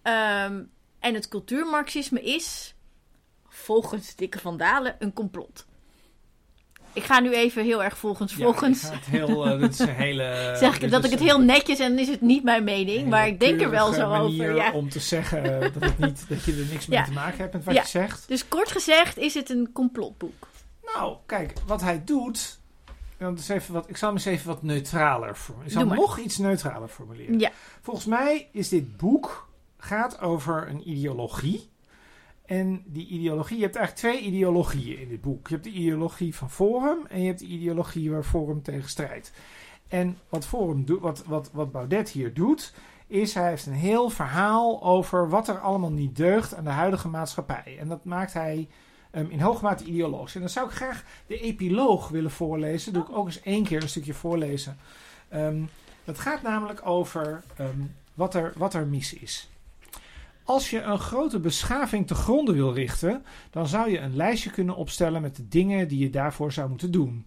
[0.03, 0.63] Ehm,
[0.99, 2.75] en het cultuurmarxisme is
[3.49, 5.67] volgens Dikke van Dalen een complot.
[6.93, 8.83] Ik ga nu even heel erg volgens volgens.
[8.83, 10.25] Ja, het heel, eh, dit is een hele...
[10.61, 13.09] zeg ik dat is ik het heel netjes en dan is het niet mijn mening,
[13.09, 14.55] maar ik denk er wel zo over.
[14.55, 14.73] Ja.
[14.73, 17.53] om te zeggen eh, dat, het niet, dat je er niks mee te maken hebt
[17.53, 17.81] met wat Ja.
[17.81, 18.29] je zegt.
[18.29, 20.49] Dus kort gezegd is het een complotboek.
[20.95, 22.60] Nou, kijk, wat hij doet...
[23.21, 25.73] Dan even wat, ik zal hem eens even wat neutraler formuleren.
[25.73, 27.39] Ik zal hem nog iets neutraler formuleren.
[27.39, 27.51] Ja,
[27.81, 31.69] Volgens mij is dit boek gaat over een ideologie.
[32.47, 35.49] En die ideologie, je hebt eigenlijk twee ideologieën in dit boek.
[35.49, 39.33] Je hebt de ideologie van Forum en je hebt de ideologie waar Forum tegen strijdt.
[39.89, 42.75] En wat Forum doet, wat, wat, wat Baudet hier doet,
[43.07, 47.09] is hij heeft een heel verhaal over wat er allemaal niet deugt aan de huidige
[47.09, 47.77] maatschappij.
[47.81, 48.69] En dat maakt hij
[49.11, 50.35] ehm, in hoge mate ideologisch.
[50.35, 52.93] En dan zou ik graag de epiloog willen voorlezen.
[52.93, 54.79] Doe ik ook eens één keer een stukje voorlezen.
[55.29, 55.63] Ehm,
[56.05, 57.81] dat gaat namelijk over ehm,
[58.15, 59.51] wat, er, wat er mis is.
[60.45, 64.77] Als je een grote beschaving te gronden wil richten, dan zou je een lijstje kunnen
[64.77, 67.27] opstellen met de dingen die je daarvoor zou moeten doen.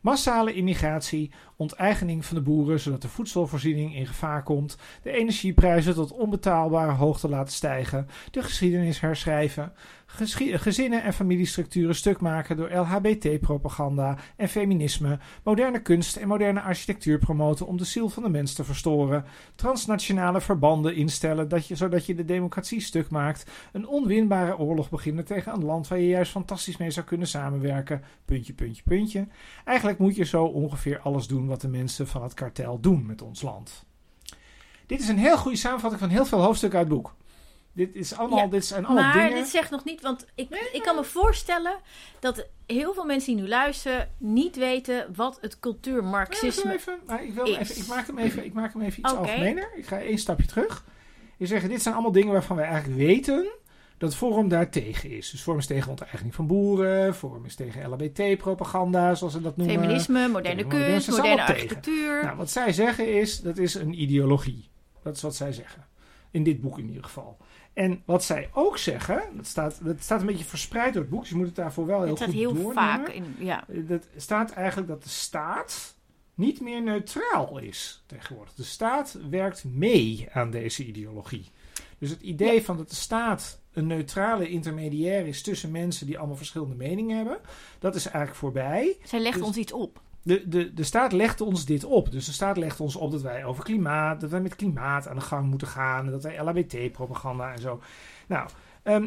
[0.00, 6.12] Massale immigratie, onteigening van de boeren zodat de voedselvoorziening in gevaar komt, de energieprijzen tot
[6.12, 9.72] onbetaalbare hoogte laten stijgen, de geschiedenis herschrijven,
[10.36, 17.66] gezinnen en familiestructuren stuk maken door LHBT-propaganda en feminisme, moderne kunst en moderne architectuur promoten
[17.66, 22.14] om de ziel van de mens te verstoren, transnationale verbanden instellen dat je, zodat je
[22.14, 26.76] de democratie stuk maakt, een onwinbare oorlog beginnen tegen een land waar je juist fantastisch
[26.76, 29.26] mee zou kunnen samenwerken, puntje, puntje, puntje.
[29.64, 33.22] Eigenlijk moet je zo ongeveer alles doen wat de mensen van het kartel doen met
[33.22, 33.84] ons land.
[34.86, 37.14] Dit is een heel goede samenvatting van heel veel hoofdstukken uit het boek.
[37.72, 39.34] Dit, is allemaal, Ja, dit zijn allemaal maar dingen...
[39.34, 41.76] dit zegt nog niet, want ik, ik kan me voorstellen
[42.20, 47.24] dat heel veel mensen die nu luisteren niet weten wat het cultuurmarxisme zo even, maar
[47.24, 47.56] ik, wil is.
[47.56, 49.20] even, ik, maak hem even, ik maak hem even iets Oké.
[49.20, 49.70] algemener.
[49.74, 50.84] Ik ga één stapje terug.
[51.36, 53.50] Je zegt, dit zijn allemaal dingen waarvan wij eigenlijk weten
[54.00, 55.30] dat Forum daar tegen is.
[55.30, 57.14] Dus Forum is tegen onteigening van boeren.
[57.14, 59.74] Forum is tegen LHBT-propaganda, zoals ze dat noemen.
[59.80, 61.54] Feminisme, moderne Moderne- kunst, moderne tegen.
[61.54, 62.24] architectuur.
[62.24, 64.68] Nou, wat zij zeggen is, dat is een ideologie.
[65.02, 65.86] Dat is wat zij zeggen.
[66.30, 67.36] In dit boek in ieder geval.
[67.72, 71.20] En wat zij ook zeggen, dat staat, dat staat een beetje verspreid door het boek.
[71.20, 72.74] Dus je moet het daarvoor wel heel het staat goed heel doornemen.
[72.74, 73.34] vaak in.
[73.38, 73.64] Ja.
[73.68, 75.94] Dat staat eigenlijk dat de staat
[76.34, 78.54] niet meer neutraal is tegenwoordig.
[78.54, 81.44] De staat werkt mee aan deze ideologie.
[82.00, 86.36] Dus het idee van dat de staat een neutrale intermediair is tussen mensen die allemaal
[86.36, 87.38] verschillende meningen hebben,
[87.78, 88.96] dat is eigenlijk voorbij.
[89.04, 90.00] Zij legt Dus- ons iets op.
[90.22, 92.10] De, de, de staat legt ons dit op.
[92.10, 95.16] Dus de staat legt ons op dat wij over klimaat, dat wij met klimaat aan
[95.16, 97.80] de gang moeten gaan, dat wij LHBT-propaganda en zo.
[98.26, 98.48] Nou,
[98.82, 99.06] ehm,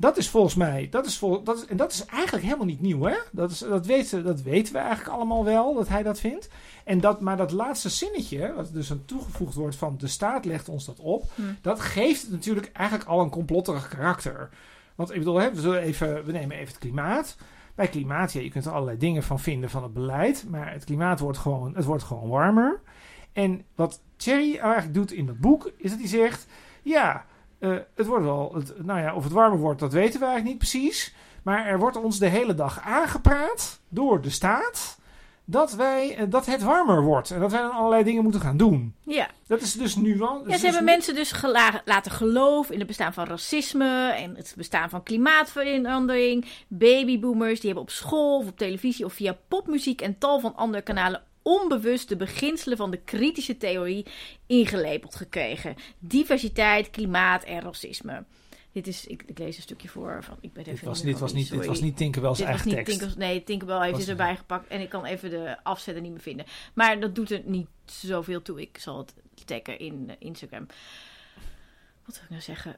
[0.00, 2.80] dat is volgens mij, dat is vol, dat is, en dat is eigenlijk helemaal niet
[2.80, 3.16] nieuw, hè?
[3.32, 6.48] Dat, is, dat, weten, dat weten we eigenlijk allemaal wel, dat hij dat vindt.
[6.84, 10.68] En dat, maar dat laatste zinnetje, wat dus aan toegevoegd wordt van de staat legt
[10.68, 11.42] ons dat op, Hm.
[11.60, 14.48] dat geeft het natuurlijk eigenlijk al een complotterig karakter.
[14.94, 17.36] Want ik bedoel, hè, we, zullen even, we nemen even het klimaat.
[17.74, 20.84] Bij klimaat, ja, je kunt er allerlei dingen van vinden van het beleid, maar het
[20.84, 22.80] klimaat wordt gewoon, het wordt gewoon warmer.
[23.32, 26.46] En wat Thierry eigenlijk doet in dat boek, is dat hij zegt,
[26.82, 27.24] ja,
[27.60, 30.44] eh, het wordt wel, het, nou ja, of het warmer wordt, dat weten we eigenlijk
[30.44, 31.14] niet precies.
[31.42, 34.98] Maar er wordt ons de hele dag aangepraat door de staat
[35.50, 37.30] dat, wij, eh, dat het warmer wordt.
[37.30, 38.94] En dat wij dan allerlei dingen moeten gaan doen.
[39.02, 39.28] Ja.
[39.46, 40.48] Dat is dus nu al.
[40.48, 41.42] Ja, ze hebben mensen dus
[41.84, 46.46] laten geloven in het bestaan van racisme en het bestaan van klimaatverandering.
[46.68, 50.82] Babyboomers, die hebben op school of op televisie of via popmuziek en tal van andere
[50.82, 54.06] kanalen onbewust de beginselen van de kritische theorie
[54.46, 55.74] ingelepeld gekregen.
[55.98, 58.24] Diversiteit, klimaat en racisme.
[58.72, 61.18] Dit is, ik, ik lees een stukje voor van, ik ben even Dit was, dit
[61.18, 63.16] was niet, dit was niet Tinkerbell's Dit was eigen niet tekst.
[63.16, 66.46] Nee, Tinkerbell heeft het erbij gepakt en ik kan even de afzetter niet meer vinden.
[66.74, 68.60] Maar dat doet er niet zoveel toe.
[68.60, 70.66] Ik zal het taggen in eh, Instagram.
[72.04, 72.76] Wat wil ik nou zeggen?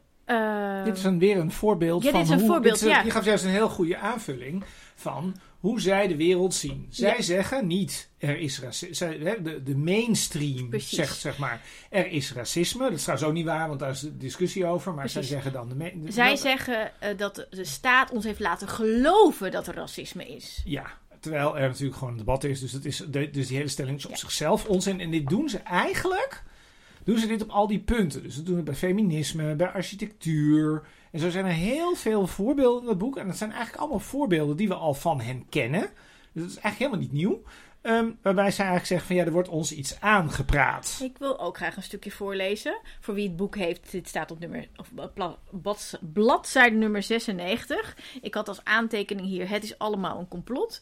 [0.85, 2.49] Dit is een, weer een voorbeeld Ja, van dit is een hoe...
[2.51, 3.03] voorbeeld, dit is- ja.
[3.03, 6.87] Je gaf juist een heel goede aanvulling van hoe zij de wereld zien.
[6.91, 7.23] Zij Ja.
[7.23, 9.19] zeggen niet, er is racisme.
[9.43, 10.91] De, de mainstream Precies.
[10.99, 12.83] zegt, zeg maar, er is racisme.
[12.83, 14.95] Dat is trouwens ook niet waar, want daar is discussie over.
[14.95, 15.29] Maar Precies.
[15.29, 15.69] zij zeggen dan...
[15.79, 20.27] De zij dat- zeggen eh, dat de- staat ons heeft laten geloven dat er racisme
[20.29, 20.63] is.
[20.65, 20.87] Ja,
[21.21, 22.61] terwijl er natuurlijk gewoon een debat is.
[22.61, 24.17] Dus, dat is de- dus die hele stelling is op Ja.
[24.17, 25.01] zichzelf onzin.
[25.01, 26.43] En dit doen ze eigenlijk...
[27.05, 28.23] Doen ze dit op al die punten.
[28.23, 30.83] Dus ze doen het bij feminisme, bij architectuur.
[31.13, 33.17] En zo zijn er heel veel voorbeelden in het boek.
[33.17, 35.81] En dat zijn eigenlijk allemaal voorbeelden die we al van hen kennen.
[36.33, 37.43] Dus dat is eigenlijk helemaal niet nieuw.
[37.83, 41.01] Ehm, waarbij zij eigenlijk zeggen van ja, er wordt ons iets aangepraat.
[41.03, 42.81] Ik wil ook graag een stukje voorlezen.
[43.01, 47.97] Voor wie het boek heeft, dit staat op nummer, of blad- bladzijde nummer 96.
[48.23, 50.81] Ik had als aantekening hier: Het is allemaal een complot.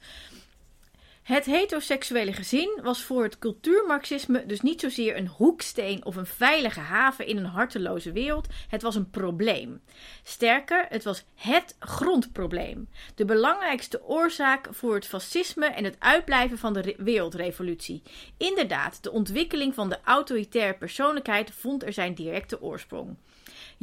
[1.31, 6.81] Het heteroseksuele gezin was voor het cultuurmarxisme dus niet zozeer een hoeksteen of een veilige
[6.81, 8.47] haven in een harteloze wereld.
[8.69, 9.81] Het was een probleem.
[10.23, 12.89] Sterker, het was HET grondprobleem.
[13.15, 18.03] De belangrijkste oorzaak voor het fascisme en het uitblijven van de re- wereldrevolutie.
[18.37, 23.17] Inderdaad, de ontwikkeling van de autoritaire persoonlijkheid vond er zijn directe oorsprong.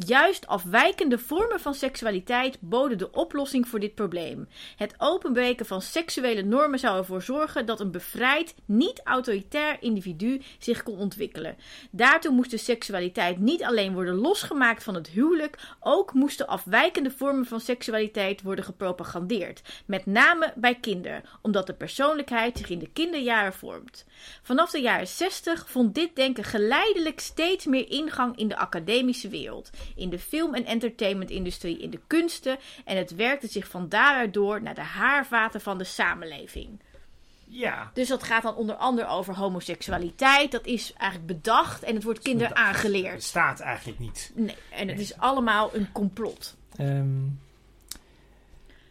[0.05, 4.47] Juist afwijkende vormen van seksualiteit boden de oplossing voor dit probleem.
[4.75, 10.97] Het openbreken van seksuele normen zou ervoor zorgen dat een bevrijd, niet-autoritair individu zich kon
[10.97, 11.57] ontwikkelen.
[11.91, 17.45] Daartoe moest de seksualiteit niet alleen worden losgemaakt van het huwelijk, ook moesten afwijkende vormen
[17.45, 19.61] van seksualiteit worden gepropagandeerd.
[19.85, 24.05] Met name bij kinderen, omdat de persoonlijkheid zich in de kinderjaren vormt.
[24.41, 29.69] Vanaf de jaren 60 vond dit denken geleidelijk steeds meer ingang in de academische wereld,
[29.95, 34.61] in de film- en entertainmentindustrie, in de kunsten en het werkte zich van daaruit door
[34.61, 36.79] naar de haarvaten van de samenleving.
[37.49, 40.51] Ja, Dus dat gaat dan onder andere over homoseksualiteit.
[40.51, 43.13] Dat is eigenlijk bedacht en het wordt kinderen aangeleerd.
[43.13, 44.31] het staat eigenlijk niet.
[44.35, 46.55] Nee, en het is allemaal een complot.
[46.75, 47.07] Ehm,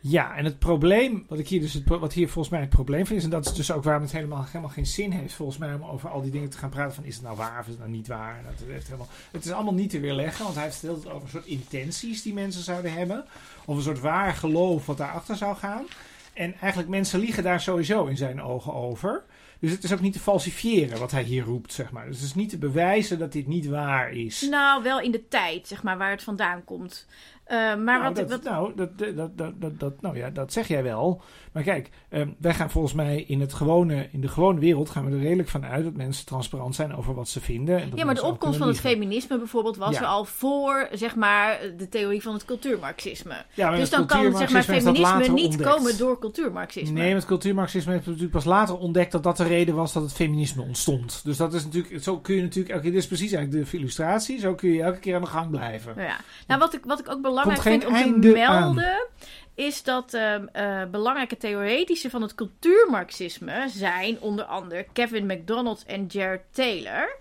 [0.09, 3.07] ja, en het probleem, wat, ik hier dus het, wat hier volgens mij het probleem
[3.07, 5.59] van is, en dat is dus ook waarom het helemaal, helemaal geen zin heeft, volgens
[5.59, 7.64] mij, om over al die dingen te gaan praten van is het nou waar of
[7.64, 8.42] is het nou niet waar.
[8.45, 11.29] Dat heeft helemaal, het is allemaal niet te weerleggen, want hij heeft het over een
[11.29, 13.25] soort intenties die mensen zouden hebben,
[13.64, 15.85] of een soort waar geloof wat daarachter zou gaan.
[16.33, 19.25] En eigenlijk mensen liegen daar sowieso in zijn ogen over.
[19.59, 22.07] Dus het is ook niet te falsifiëren wat hij hier roept, zeg maar.
[22.07, 24.47] Dus het is niet te bewijzen dat dit niet waar is.
[24.51, 27.07] Nou, wel in de tijd, zeg maar, waar het vandaan komt.
[27.46, 30.68] Eh, maar nou, wat, dat, wat, nou, dat, dat, dat, dat, nou ja, dat zeg
[30.68, 31.20] jij wel.
[31.52, 35.04] Maar kijk, ehm, wij gaan volgens mij in, het gewone, in de gewone wereld gaan
[35.04, 37.80] we er redelijk van uit dat mensen transparant zijn over wat ze vinden.
[37.80, 40.00] En ja, maar de opkomst van het feminisme bijvoorbeeld was Ja.
[40.00, 43.44] er al voor, zeg maar, de theorie van het cultuurmarxisme.
[43.54, 45.70] Ja, Dus het dan kan zeg maar, feminisme niet ontdekt.
[45.70, 46.98] komen door cultuurmarxisme.
[46.98, 50.12] Nee, met cultuurmarxisme heeft natuurlijk pas later ontdekt dat dat de reden was dat het
[50.12, 51.20] feminisme ontstond.
[51.24, 54.38] Dus dat is natuurlijk, zo kun je natuurlijk, elke, dit is precies eigenlijk de illustratie,
[54.38, 55.94] zo kun je elke keer aan de gang blijven.
[55.96, 56.16] Ja.
[56.46, 58.75] Nou, wat ik, wat ik ook belangrijk Geen vind om te aan.
[58.75, 59.07] melden,
[59.55, 66.07] is dat ehm, eh, belangrijke theoretische van het cultuurmarxisme zijn onder andere Kevin McDonald en
[66.07, 67.16] Jared Taylor.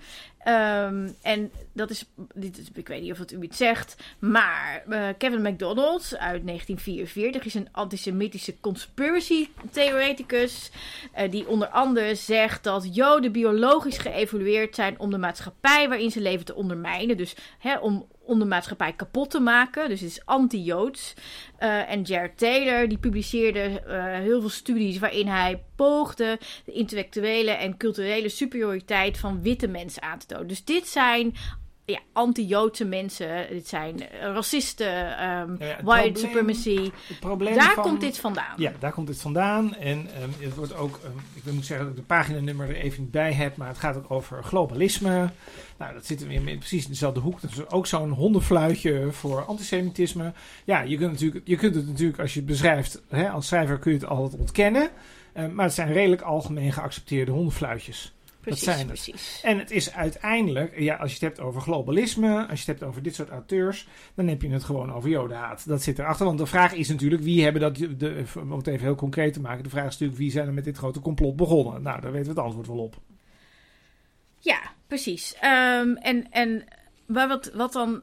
[0.45, 5.07] Ehm, en dat is, dit ik weet niet of het u iets zegt, maar eh,
[5.17, 10.71] Kevin McDonald uit 1944 is een antisemitische conspiracy theoreticus.
[11.13, 16.21] eh, die onder andere zegt dat Joden biologisch geëvolueerd zijn om de maatschappij waarin ze
[16.21, 17.17] leven te ondermijnen.
[17.17, 19.89] Dus hè, om, om de maatschappij kapot te maken.
[19.89, 21.13] Dus het is anti-Joods.
[21.57, 27.51] Eh, en Jared Taylor die publiceerde eh, heel veel studies waarin hij poogde de intellectuele
[27.51, 30.47] en culturele superioriteit van witte mensen aan te tonen.
[30.47, 31.35] Dus dit zijn
[31.85, 33.47] ja, anti-Joodse mensen.
[33.49, 36.91] Dit zijn eh, racisten, ehm, Ja, het white probleem- supremacy.
[37.55, 38.53] Daar van- komt dit vandaan.
[38.57, 39.75] Ja, daar komt dit vandaan.
[39.75, 43.01] En ehm, het wordt ook, ehm, ik moet zeggen dat ik de paginanummer er even
[43.01, 45.29] niet bij heb, maar het gaat ook over globalisme.
[45.77, 47.41] Nou, dat zit weer in precies in dezelfde hoek.
[47.41, 50.33] Dat is ook zo'n hondenfluitje voor antisemitisme.
[50.63, 53.79] Ja, je kunt, natuurlijk, je kunt het natuurlijk, als je het beschrijft, hè, als schrijver
[53.79, 54.89] kun je het altijd ontkennen.
[55.53, 58.13] Maar het zijn redelijk algemeen geaccepteerde hondenfluitjes.
[58.45, 58.87] Precies, zijn het.
[58.87, 59.41] precies.
[59.43, 62.83] En het is uiteindelijk, ja, als je het hebt over globalisme, als je het hebt
[62.83, 65.67] over dit soort auteurs, dan heb je het gewoon over jodenhaat.
[65.67, 66.25] Dat zit erachter.
[66.25, 69.41] Want de vraag is natuurlijk, wie hebben dat, de, om het even heel concreet te
[69.41, 71.81] maken, de vraag is natuurlijk, wie zijn er met dit grote complot begonnen?
[71.81, 72.95] Nou, daar weten we het antwoord wel op.
[74.39, 75.35] Ja, precies.
[75.39, 76.63] Ehm, en en
[77.05, 78.01] maar wat, wat dan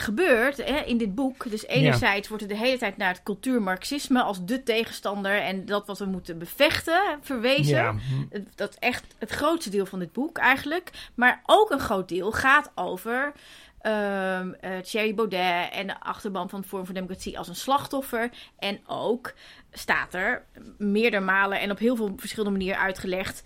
[0.00, 4.22] gebeurt hè, in dit boek, dus enerzijds wordt er de hele tijd naar het cultuurmarxisme
[4.22, 7.76] als de tegenstander en dat wat we moeten bevechten verwezen.
[7.76, 8.40] Ja, hm.
[8.54, 10.90] Dat is echt het grootste deel van dit boek eigenlijk.
[11.14, 13.32] Maar ook een groot deel gaat over
[13.80, 18.30] ehm eh, Thierry Baudet en de achterban van Vorm voor Democratie als een slachtoffer.
[18.58, 19.34] En ook
[19.72, 20.44] staat er
[20.78, 23.42] meerdere malen en op heel veel verschillende manieren uitgelegd.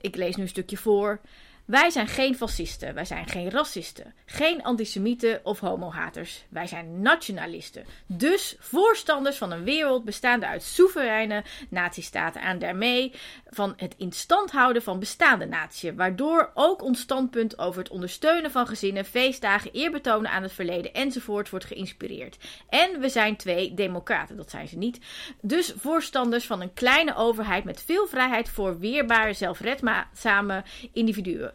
[0.00, 1.20] Ik lees nu een stukje voor.
[1.64, 6.44] Wij zijn geen fascisten, wij zijn geen racisten, geen antisemieten of homohaters.
[6.48, 7.84] Wij zijn nationalisten.
[8.06, 13.12] Dus voorstanders van een wereld bestaande uit soevereine natiestaten en daarmee
[13.50, 14.12] van het in
[14.50, 20.30] houden van bestaande naties, waardoor ook ons standpunt over het ondersteunen van gezinnen, feestdagen, eerbetonen
[20.30, 22.36] aan het verleden enzovoort wordt geïnspireerd.
[22.68, 24.98] En we zijn twee democraten, dat zijn ze niet.
[25.40, 31.53] Dus voorstanders van een kleine overheid met veel vrijheid voor weerbare, zelfredzame individuen.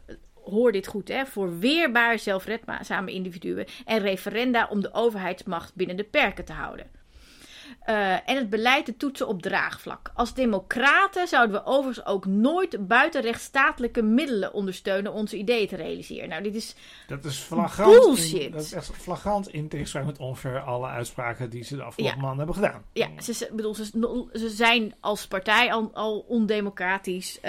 [0.50, 1.26] Hoor dit goed, hè?
[1.26, 3.66] Voor weerbare, zelfredzame individuen.
[3.86, 6.99] En referenda om de overheidsmacht binnen de perken te houden.
[7.82, 10.12] Eh, en het beleid te toetsen op draagvlak.
[10.14, 16.30] Als democraten zouden we overigens ook nooit buiten rechtsstatelijke middelen ondersteunen onze ideeën te realiseren.
[16.30, 16.76] Nou, dit is
[17.08, 17.94] dat is flagrant.
[17.96, 18.52] In, Bullshit.
[18.54, 22.22] dat is echt flagrant in tegenstelling met ongeveer alle uitspraken die ze de afgelopen Ja.
[22.22, 22.82] maanden hebben gedaan.
[22.94, 23.86] Ja, ze, ze- bedoel, ze,
[24.34, 27.40] ze zijn als partij al, al ondemocratisch.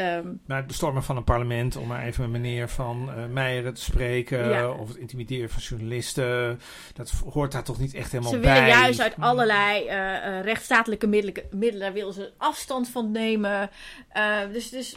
[0.46, 3.82] Maar het bestormen van een parlement, om maar even met meneer Van eh Meijeren te
[3.82, 4.70] spreken, Ja.
[4.70, 6.60] of het intimideren van journalisten,
[6.94, 8.52] dat hoort daar toch niet echt helemaal ze bij.
[8.54, 13.70] willen juist uit allerlei eh, eh, rechtsstatelijke middelen, middelen daar willen ze afstand van nemen.
[14.08, 14.96] Eh, dus, dus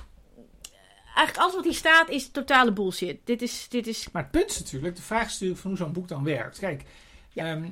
[1.06, 3.20] eigenlijk alles wat hier staat is totale bullshit.
[3.24, 5.80] Dit is, dit is Maar het punt is natuurlijk, de vraag is natuurlijk van hoe
[5.80, 6.60] zo'n boek dan werkt.
[6.60, 6.84] Kijk,
[7.30, 7.46] Ja.
[7.46, 7.64] ehm,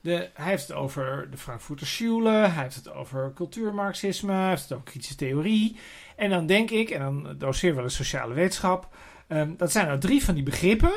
[0.00, 4.62] de, hij heeft het over de Frankfurter Schule, hij heeft het over cultuurmarxisme, hij heeft
[4.62, 5.76] het over kritische theorie.
[6.16, 8.88] En dan denk ik, en dan doseer wel eens sociale wetenschap,
[9.26, 10.92] ehm, dat zijn nou drie van die begrippen.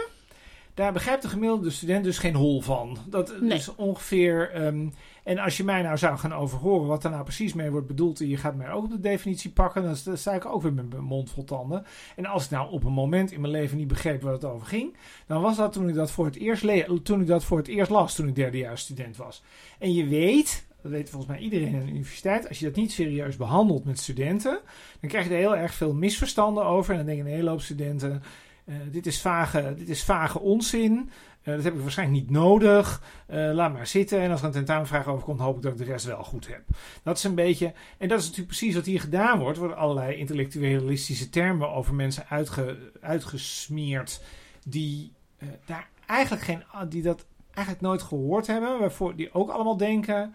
[0.73, 2.97] Daar begrijpt de gemiddelde student dus geen hol van.
[3.05, 3.57] Dat Nee.
[3.57, 4.51] is ongeveer.
[4.51, 4.87] ehm,
[5.23, 8.19] en als je mij nou zou gaan overhoren wat daar nou precies mee wordt bedoeld.
[8.19, 9.83] en je gaat mij ook de definitie pakken.
[10.03, 11.85] dan sta- ik ook weer met mijn mond vol tanden.
[12.15, 14.67] En als ik nou op een moment in mijn leven niet begreep waar het over
[14.67, 14.95] ging.
[15.27, 16.65] dan was dat toen ik dat voor het eerst,
[17.03, 18.15] toen ik dat voor het eerst las.
[18.15, 19.43] toen ik derdejaars student was.
[19.79, 20.69] En je weet.
[20.81, 22.47] Dat weet volgens mij iedereen aan de universiteit.
[22.47, 24.59] Als je dat niet serieus behandelt met studenten.
[24.99, 26.91] dan krijg je er heel erg veel misverstanden over.
[26.91, 28.23] En dan denken een hele hoop studenten.
[28.65, 31.09] eh, dit, is vage, dit is vage onzin.
[31.41, 33.01] Eh, dat heb ik waarschijnlijk niet nodig.
[33.25, 34.19] Eh, laat maar zitten.
[34.19, 36.47] En als er een tentamenvraag over komt, hoop ik dat ik de rest wel goed
[36.47, 36.61] heb.
[37.03, 37.73] Dat is een beetje.
[37.97, 39.57] En dat is natuurlijk precies wat hier gedaan wordt.
[39.57, 44.23] Worden allerlei intellectualistische termen over mensen uitge, uitgesmeerd.
[44.67, 46.63] die eh, daar eigenlijk geen.
[46.89, 48.79] die dat eigenlijk nooit gehoord hebben.
[48.79, 50.33] Waarvoor die ook allemaal denken.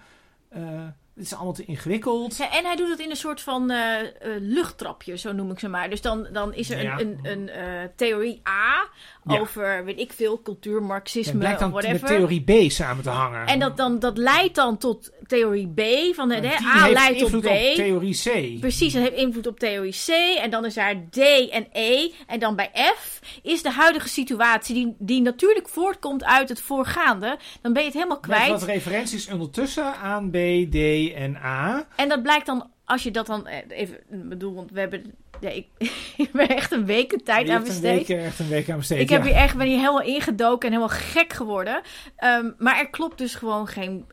[1.16, 2.36] Dit is allemaal te ingewikkeld.
[2.36, 4.06] Ja, en hij doet het in een soort van eh, eh,
[4.40, 5.90] luchttrapje, zo noem ik ze maar.
[5.90, 6.98] Dus dan, dan is er Ja.
[7.00, 7.64] een, een, een eh,
[7.96, 8.88] theorie A
[9.24, 9.38] Ja.
[9.40, 12.00] over, weet ik veel, cultuurmarxisme, Het blijkt dan whatever.
[12.00, 13.46] met theorie B samen te hangen.
[13.46, 15.80] En dat, dan, dat leidt dan tot theorie B,
[16.14, 17.46] van En hè, A heeft leidt tot invloed B.
[17.46, 18.14] op theorie
[18.56, 18.60] C.
[18.60, 20.08] Precies, dat heeft invloed op theorie C.
[20.42, 21.18] En dan is daar D
[21.50, 22.10] en E.
[22.26, 27.38] En dan bij F is de huidige situatie, die, die natuurlijk voortkomt uit het voorgaande.
[27.62, 28.50] Dan ben je het helemaal Met kwijt.
[28.50, 30.34] wat referenties ondertussen aan B,
[30.70, 31.86] D en A.
[31.96, 35.14] En dat blijkt dan, als je dat dan eh, even, ik bedoel, want we hebben,
[35.40, 35.66] ja, ik,
[36.16, 38.06] ik ben echt een week een tijd aan besteed.
[38.06, 39.00] week, echt een week aan besteed.
[39.00, 39.28] Ik heb ja.
[39.28, 41.80] hier echt, ben hier helemaal ingedoken en helemaal gek geworden.
[42.16, 44.06] Ehm, maar er klopt dus gewoon geen,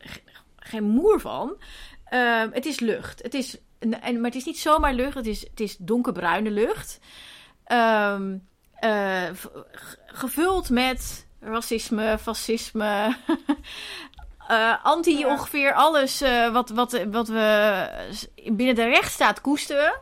[0.56, 1.56] geen moer van.
[2.04, 3.22] Ehm, het is lucht.
[3.22, 7.00] Het is, en, maar het is niet zomaar lucht, het is, het is donkerbruine lucht.
[7.64, 8.36] Ehm,
[8.74, 9.30] eh,
[10.06, 13.16] gevuld met racisme, fascisme.
[14.48, 15.26] eh, anti Ja.
[15.28, 17.86] ongeveer alles eh, wat, wat, wat we
[18.52, 20.00] binnen de rechtsstaat koesteren.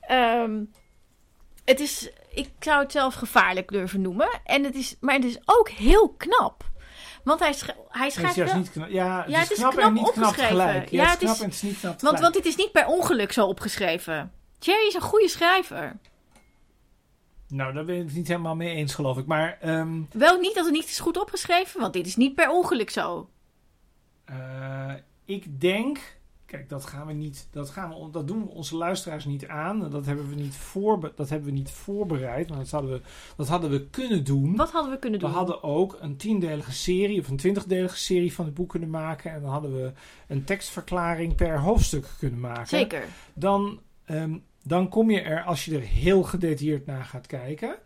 [0.00, 0.60] Ehm,
[1.64, 4.28] het is, ik zou het zelf gevaarlijk durven noemen.
[4.44, 6.66] En het is, maar het is ook heel knap.
[7.24, 8.88] Want hij, sch- hij Het is schrijft juist wel- niet knap.
[8.88, 10.90] Ja, het Ja, is het is knap, knap en niet knap tegelijk.
[10.90, 12.46] Ja, Ja, het het is knap is- en het is niet knap Want, want dit
[12.46, 14.32] is niet per ongeluk zo opgeschreven.
[14.58, 15.96] Thierry is een goede schrijver.
[17.48, 19.26] Nou, daar ben ik het niet helemaal mee eens, geloof ik.
[19.26, 22.48] Maar ehm, Wel niet dat het niet is goed opgeschreven, want dit is niet per
[22.50, 23.28] ongeluk zo.
[24.28, 26.16] Eh, ik denk...
[26.46, 27.48] Kijk, dat gaan we niet...
[27.50, 29.90] Dat, gaan we, dat doen we onze luisteraars niet aan.
[29.90, 32.48] Dat hebben we niet, voorbe, dat hebben we niet voorbereid.
[32.48, 33.00] Maar dat hadden, we,
[33.36, 34.56] dat hadden we kunnen doen.
[34.56, 35.34] Wat hadden we kunnen We doen?
[35.34, 39.32] hadden ook een tiendelige serie of een twintigdelige serie van het boek kunnen maken.
[39.32, 39.92] En dan hadden we
[40.28, 42.66] een tekstverklaring per hoofdstuk kunnen maken.
[42.66, 43.04] Zeker.
[43.34, 47.78] Dan, ehm, dan kom je er, als je er heel gedetailleerd naar gaat kijken,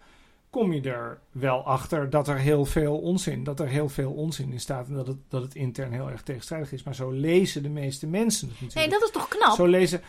[0.52, 4.52] kom je er wel achter dat er heel veel onzin, dat er heel veel onzin
[4.52, 4.86] in staat.
[4.88, 6.82] En dat het, dat het intern heel erg tegenstrijdig is.
[6.82, 8.90] Maar zo lezen de meeste mensen het natuurlijk.
[8.90, 9.54] Nee, dat is toch knap?
[9.54, 10.02] Zo lezen.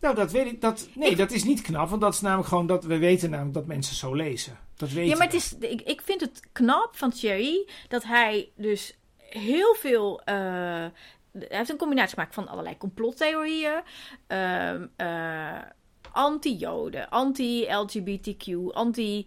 [0.00, 0.60] Nou, dat weet ik.
[0.60, 1.88] Dat, nee, Ik- dat is niet knap.
[1.88, 4.58] Want dat is namelijk gewoon dat we weten namelijk dat mensen zo lezen.
[4.76, 8.48] Dat weten Ja, maar het is, ik, ik vind het knap van Thierry dat hij
[8.56, 10.20] dus heel veel.
[10.24, 10.90] eh, hij
[11.48, 13.80] heeft een combinatie gemaakt van allerlei complottheorieën,
[14.26, 15.58] eh,
[16.12, 19.26] anti-Joden, anti-LGBTQ, anti.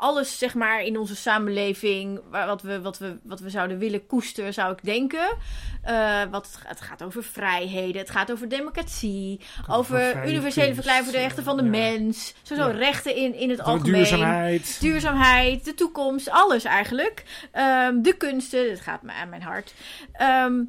[0.00, 4.54] Alles zeg maar in onze samenleving, wat we, wat we, wat we zouden willen koesteren,
[4.54, 5.36] zou ik denken.
[5.82, 11.18] Eh, wat het, gaat- over vrijheden, het gaat over democratie, over universele verklaring voor de
[11.20, 11.68] rechten van de ja.
[11.68, 12.34] mens.
[12.42, 12.66] Ja.
[12.66, 13.92] rechten in, in het algemeen.
[13.92, 14.76] duurzaamheid.
[14.80, 17.24] Duurzaamheid, de toekomst, alles eigenlijk.
[17.52, 19.74] Ehm, de kunsten, dat gaat me aan mijn hart.
[20.12, 20.62] Ehm,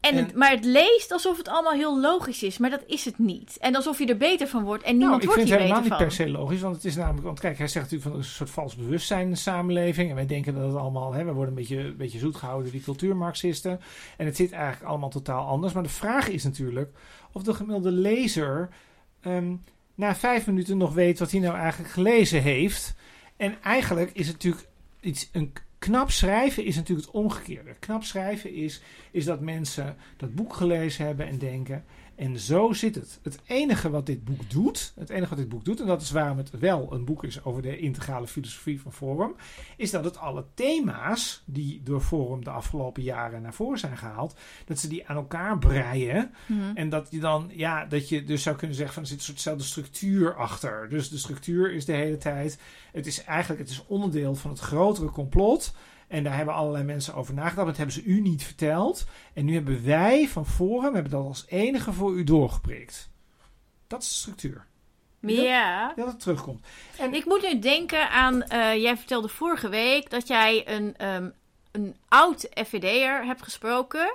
[0.00, 3.04] en En- het, maar het leest alsof het allemaal heel logisch is, maar dat is
[3.04, 3.56] het niet.
[3.60, 5.66] En alsof je er beter van wordt en niemand nou, ik wordt vind hier het
[5.68, 6.26] helemaal beter niet van.
[6.26, 6.60] per se logisch.
[6.60, 9.30] Want het is namelijk, want kijk, hij zegt natuurlijk van een soort vals bewustzijn in
[9.30, 10.08] de samenleving.
[10.10, 12.64] En wij denken dat het allemaal, hè, we worden een beetje, een beetje zoet gehouden
[12.64, 13.80] door die cultuurmarxisten.
[14.16, 15.72] En het zit eigenlijk allemaal totaal anders.
[15.72, 16.90] Maar de vraag is natuurlijk
[17.32, 18.68] of de gemiddelde lezer
[19.20, 19.54] ehm,
[19.94, 22.94] na vijf minuten nog weet wat hij nou eigenlijk gelezen heeft.
[23.36, 24.66] En eigenlijk is het natuurlijk
[25.00, 27.74] iets, een knap schrijven is natuurlijk het omgekeerde.
[27.78, 31.84] Knap schrijven is, is dat mensen dat boek gelezen hebben en denken.
[32.18, 33.20] En zo zit het.
[33.22, 36.10] Het enige wat dit boek doet, het enige wat dit boek doet, en dat is
[36.10, 39.34] waarom het wel een boek is over de integrale filosofie van Forum,
[39.76, 44.38] is dat het alle thema's die door Forum de afgelopen jaren naar voren zijn gehaald,
[44.64, 46.30] dat ze die aan elkaar breien.
[46.46, 46.60] Mhm.
[46.74, 49.24] En dat je dan, ja, dat je dus zou kunnen zeggen van er zit een
[49.24, 50.88] soortzelfde structuur achter.
[50.88, 52.58] Dus de structuur is de hele tijd,
[52.92, 55.72] het is eigenlijk, het is onderdeel van het grotere complot.
[56.08, 57.66] En daar hebben allerlei mensen over nagedacht.
[57.66, 59.04] Dat hebben ze u niet verteld.
[59.34, 63.10] En nu hebben wij van Forum hebben dat als enige voor u doorgeprikt.
[63.86, 64.66] Dat is de structuur.
[65.20, 65.92] Ja.
[65.96, 66.66] Dat het terugkomt.
[67.10, 71.28] Ik moet nu denken aan, eh, jij vertelde vorige week dat jij een, ehm,
[71.72, 74.14] een oud FVD'er hebt gesproken.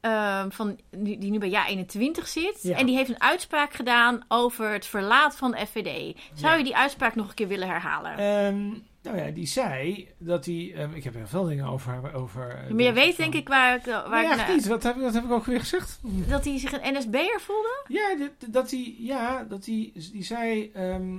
[0.00, 2.58] ehm, van, die nu bij jaar 21 zit.
[2.62, 2.76] Ja.
[2.76, 6.16] En die heeft een uitspraak gedaan over het verlaat van de FVD.
[6.34, 6.58] Zou Ja.
[6.58, 8.16] je die uitspraak nog een keer willen herhalen?
[8.18, 8.70] Ehm,
[9.02, 10.72] nou ja, die zei dat hij...
[10.76, 12.14] ehm, ik heb heel veel dingen over...
[12.14, 14.66] over eh, maar je weet van- denk ik waar ik, waar Nee, ik naar- niet.
[14.66, 15.98] Wat heb, ik- dat heb ik ook weer gezegd.
[16.28, 17.84] Dat hij zich een NSB'er voelde?
[17.88, 21.16] Ja, dit- dat hij, ja, dat hij, die zei, ehm,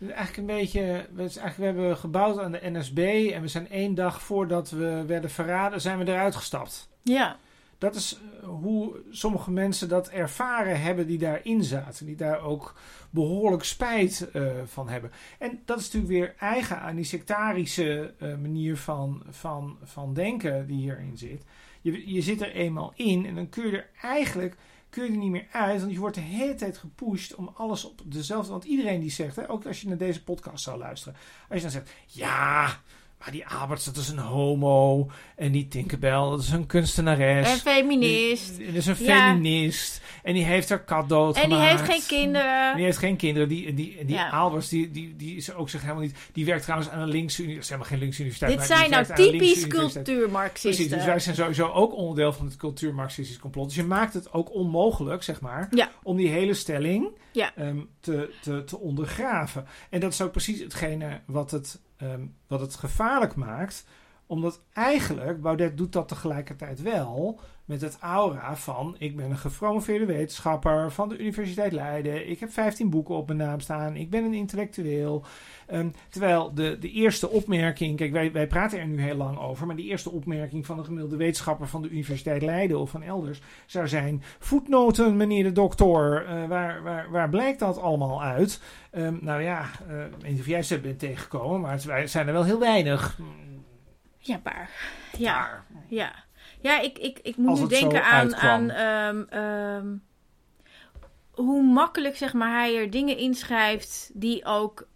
[0.00, 3.94] eigenlijk een beetje, we, eigenlijk, we hebben gebouwd aan de NSB en we zijn één
[3.94, 6.88] dag voordat we werden verraden, zijn we eruit gestapt.
[7.02, 7.36] Ja.
[7.78, 12.06] Dat is eh, hoe sommige mensen dat ervaren hebben die daarin zaten.
[12.06, 12.74] Die daar ook
[13.10, 15.10] behoorlijk spijt eh, van hebben.
[15.38, 20.66] En dat is natuurlijk weer eigen aan die sectarische eh, manier van, van, van denken
[20.66, 21.42] die hierin zit.
[21.80, 24.56] Je, je zit er eenmaal in en dan kun je er eigenlijk
[24.94, 25.80] kun je er niet meer uit.
[25.80, 28.50] Want je wordt de hele tijd gepusht om alles op dezelfde...
[28.50, 31.18] Want iedereen die zegt, hè, ook als je naar deze podcast zou luisteren.
[31.48, 32.80] Als je dan zegt, ja,
[33.24, 35.10] maar die Alberts dat is een homo.
[35.36, 37.50] En die Tinkerbell dat is een kunstenares.
[37.50, 38.56] En feminist.
[38.56, 39.28] Die, die is een Ja.
[39.28, 40.00] feminist.
[40.22, 42.70] En die heeft haar kat dood En die heeft geen kinderen.
[42.70, 43.48] En die heeft geen kinderen.
[43.48, 44.50] Die, die, die Ja.
[44.70, 46.16] Die, die, die is ook zich helemaal niet...
[46.32, 47.78] Die werkt trouwens aan een linkse universiteit.
[47.78, 48.58] Dat helemaal geen linkse universiteit.
[48.58, 49.68] Dit maar zijn nou typisch universiteit.
[49.78, 50.88] Precies, cultuurmarxisten.
[50.88, 53.66] dus wij zijn sowieso ook onderdeel van het cultuurmarxistisch complot.
[53.66, 55.90] Dus je maakt het ook onmogelijk, zeg maar, Ja.
[56.02, 59.66] om die hele stelling ehm, te, te, te ondergraven.
[59.90, 63.86] En dat is ook precies hetgene wat het, ehm, wat het gevaarlijk maakt.
[64.26, 68.96] Omdat eigenlijk, Baudet doet dat tegelijkertijd wel met het aura van...
[68.98, 72.28] ik ben een gepromoveerde wetenschapper van de Universiteit Leiden.
[72.30, 73.96] Ik heb 15 boeken op mijn naam staan.
[73.96, 75.24] Ik ben een intellectueel.
[75.66, 77.96] Ehm, terwijl de, de eerste opmerking...
[77.96, 79.66] Kijk, wij, wij praten er nu heel lang over...
[79.66, 81.68] maar die eerste opmerking van een gemiddelde wetenschapper...
[81.68, 83.40] van de Universiteit Leiden of van elders...
[83.66, 84.22] zou zijn...
[84.38, 86.24] voetnoten, meneer de dokter.
[86.26, 88.62] eh, waar, waar, waar blijkt dat allemaal uit?
[88.90, 91.60] Ehm, nou ja, ik weet niet of jij ze bent tegengekomen...
[91.60, 93.18] maar het wij- zijn er wel heel weinig.
[94.18, 94.70] Ja, paar.
[95.18, 95.64] Ja.
[95.88, 96.12] Ja,
[96.64, 98.70] ja ik, ik, ik moet Als nu denken aan, uitkwam.
[98.70, 99.96] aan ehm, ehm,
[101.30, 104.86] hoe makkelijk zeg maar, hij er dingen inschrijft die ook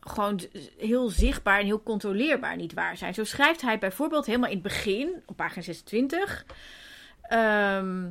[0.00, 0.40] gewoon
[0.78, 3.14] heel zichtbaar en heel controleerbaar niet waar zijn.
[3.14, 6.46] Zo schrijft hij bijvoorbeeld helemaal in het begin, op pagina 26.
[7.22, 8.06] ehm,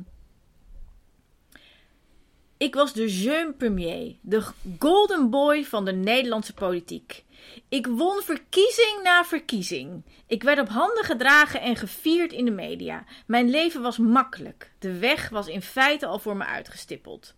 [2.56, 4.46] Ik was de jeune premier, de
[4.78, 7.24] golden boy van de Nederlandse politiek.
[7.68, 10.02] Ik won verkiezing na verkiezing.
[10.26, 13.04] Ik werd op handen gedragen en gevierd in de media.
[13.26, 14.70] Mijn leven was makkelijk.
[14.78, 17.34] De weg was in feite al voor me uitgestippeld.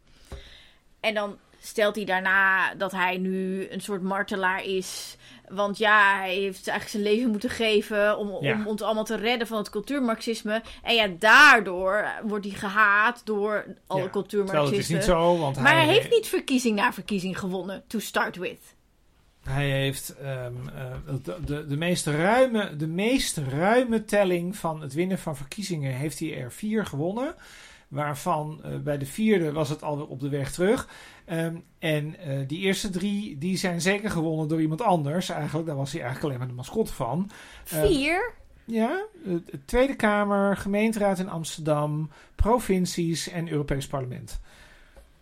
[1.01, 5.17] En dan stelt hij daarna dat hij nu een soort martelaar is.
[5.49, 8.55] Want ja, hij heeft eigenlijk zijn leven moeten geven om, Ja.
[8.55, 10.63] om ons allemaal te redden van het cultuurmarxisme.
[10.83, 14.95] En ja, daardoor wordt hij gehaat door alle Ja, Terwijl het is cultuurmarxisten.
[14.95, 18.61] niet zo, want Maar hij hij, heeft niet verkiezing na verkiezing gewonnen, to start with.
[19.43, 24.93] Hij heeft ehm, eh, de, de, de, meest ruime, de meest ruime telling van het
[24.93, 27.35] winnen van verkiezingen heeft hij er vier gewonnen.
[27.91, 30.89] Waarvan eh, bij de vierde was het alweer op de weg terug.
[31.25, 35.29] Ehm, en eh, die eerste drie die zijn zeker gewonnen door iemand anders.
[35.29, 37.31] Eigenlijk, daar was hij eigenlijk alleen maar de mascotte van.
[37.69, 38.33] Eh, Vier?
[38.65, 44.41] Ja, de de Tweede Kamer, gemeenteraad in Amsterdam, provincies en Europees Parlement.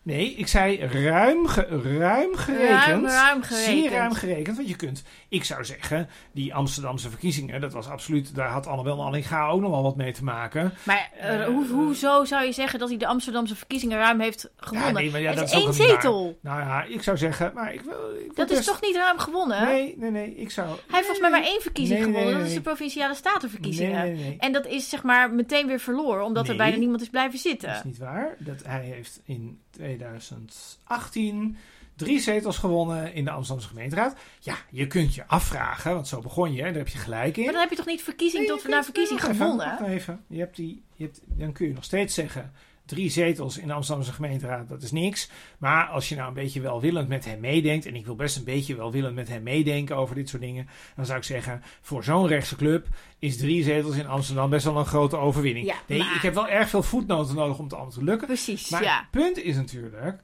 [0.09, 2.85] Nee, ik zei ruim, ge- ruim gerekend.
[2.87, 3.69] Ruim, ruim gerekend.
[3.79, 4.57] Zeer ruim gerekend.
[4.57, 9.03] Want je kunt, ik zou zeggen, die Amsterdamse verkiezingen, dat was absoluut, daar had Annabel
[9.05, 10.73] Allinga ook nog wel wat mee te maken.
[10.83, 11.11] Maar
[11.47, 14.95] hoe, hoezo zou je zeggen dat hij de Amsterdamse verkiezingen ruim heeft gewonnen?
[14.95, 16.39] nee, maar ja, dat is één zetel.
[16.43, 18.11] Nou ja, ik zou zeggen, maar ik wil.
[18.15, 19.65] Ik wil Dat is toch niet ruim gewonnen?
[19.65, 20.67] Nee, nee, nee, ik zou.
[20.69, 22.31] Hij heeft volgens mij maar één verkiezing Nee, gewonnen.
[22.33, 24.01] nee, Dat is de provinciale statenverkiezingen.
[24.05, 24.37] Nee, nee, nee.
[24.39, 27.69] En dat is zeg maar meteen weer verloren, omdat er bijna niemand is blijven zitten.
[27.69, 28.37] Dat is niet waar.
[28.39, 31.57] Dat hij heeft in 2018
[31.97, 34.17] drie zetels gewonnen in de Amsterdamse gemeenteraad.
[34.41, 37.43] Ja, je kunt je afvragen, want zo begon je, daar heb je gelijk in.
[37.45, 39.67] Maar dan heb je toch niet verkiezing Nee, tot na verkiezing even, gewonnen?
[39.67, 40.25] wacht even.
[40.27, 42.53] Je hebt die, je hebt, dan kun je nog steeds zeggen,
[42.89, 45.31] drie zetels in de Amsterdamse gemeenteraad, dat is niks.
[45.59, 48.45] Maar als je nou een beetje welwillend met hem meedenkt, en ik wil best een
[48.45, 52.27] beetje welwillend met hem meedenken over dit soort dingen, dan zou ik zeggen, voor zo'n
[52.27, 52.87] rechtse club
[53.19, 55.67] is drie zetels in Amsterdam best wel een grote overwinning.
[55.67, 58.27] Ja, nee, maar- ik heb wel erg veel voetnoten nodig om het allemaal te lukken.
[58.27, 58.99] Precies, Maar ja.
[58.99, 60.21] het punt is natuurlijk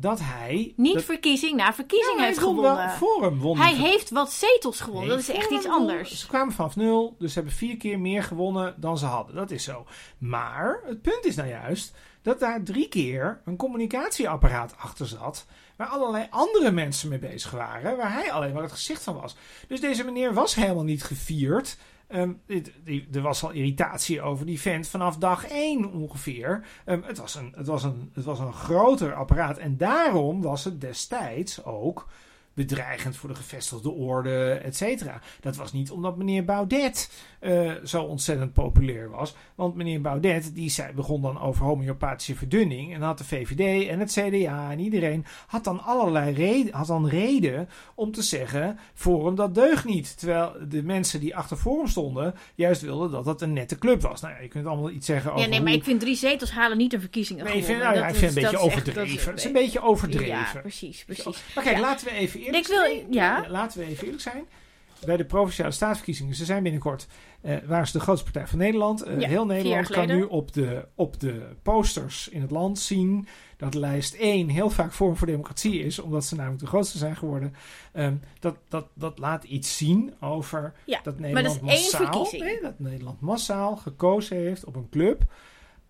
[0.00, 0.72] dat hij...
[0.76, 3.38] Niet dat, verkiezing na verkiezing Ja, heeft won wel gewonnen.
[3.38, 5.08] Won Hij heeft wat zetels gewonnen.
[5.08, 6.20] Nee, dat is echt iets won- anders.
[6.20, 9.34] Ze kwamen vanaf nul, dus ze hebben vier keer meer gewonnen dan ze hadden.
[9.34, 9.86] Dat is zo.
[10.18, 15.46] Maar het punt is nou juist dat daar drie keer een communicatieapparaat achter zat.
[15.76, 17.96] Waar allerlei andere mensen mee bezig waren.
[17.96, 19.36] Waar hij alleen maar het gezicht van was.
[19.68, 21.76] Dus deze meneer was helemaal niet gevierd.
[22.08, 22.32] Ehm,
[23.12, 26.66] er was al irritatie over die vent vanaf dag één ongeveer.
[26.84, 29.58] Ehm, het, was een, het, was een, het was een groter apparaat.
[29.58, 32.08] En daarom was het destijds ook
[32.58, 35.20] bedreigend voor de gevestigde orde, et cetera.
[35.40, 39.34] Dat was niet omdat meneer Baudet eh, zo ontzettend populair was.
[39.54, 42.94] Want meneer Baudet die zei, begon dan over homeopathische verdunning.
[42.94, 47.08] En had de VVD en het CDA en iedereen had dan allerlei reden, had dan
[47.08, 50.18] reden om te zeggen: Forum dat deugt niet.
[50.18, 54.20] Terwijl de mensen die achter Forum stonden juist wilden dat dat een nette club was.
[54.20, 55.42] Nou ja, je kunt allemaal iets zeggen over.
[55.44, 57.78] Ja, nee, maar hoe- ik vind drie zetels halen niet een verkiezingen Nee, ik vind,
[57.82, 59.30] nou ja, ik vind het is- een beetje overdreven.
[59.30, 60.26] Het is een beetje overdreven.
[60.26, 61.42] Ja, precies, precies.
[61.54, 61.82] Maar kijk, Ja.
[61.82, 63.12] laten we even eerlijk Ik wil- zijn.
[63.12, 63.44] ja.
[63.48, 64.44] Laten we even eerlijk zijn.
[65.06, 67.06] Bij de provinciale staatsverkiezingen, ze zijn binnenkort,
[67.40, 69.02] eh, waren ze de grootste partij van Nederland.
[69.02, 73.26] Eh, Ja, heel Nederland kan nu op de, op de posters in het land zien
[73.56, 77.16] dat lijst 1 heel vaak Forum voor Democratie is, omdat ze namelijk de grootste zijn
[77.16, 77.54] geworden.
[77.92, 82.78] Ehm, dat, dat, dat laat iets zien over Ja, dat Nederland dat massaal, nee, dat
[82.78, 85.22] Nederland massaal gekozen heeft op een club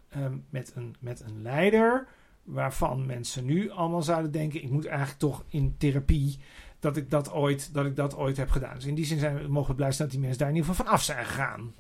[0.09, 2.07] ehm, met, een, met een leider
[2.49, 6.39] waarvan mensen nu allemaal zouden denken: ik moet eigenlijk toch in therapie
[6.81, 8.75] dat ik dat ooit, dat ik dat ooit heb gedaan.
[8.75, 10.55] Dus in die zin zijn we, mogen we blij zijn dat die mensen daar in
[10.55, 11.75] ieder geval van af zijn gegaan.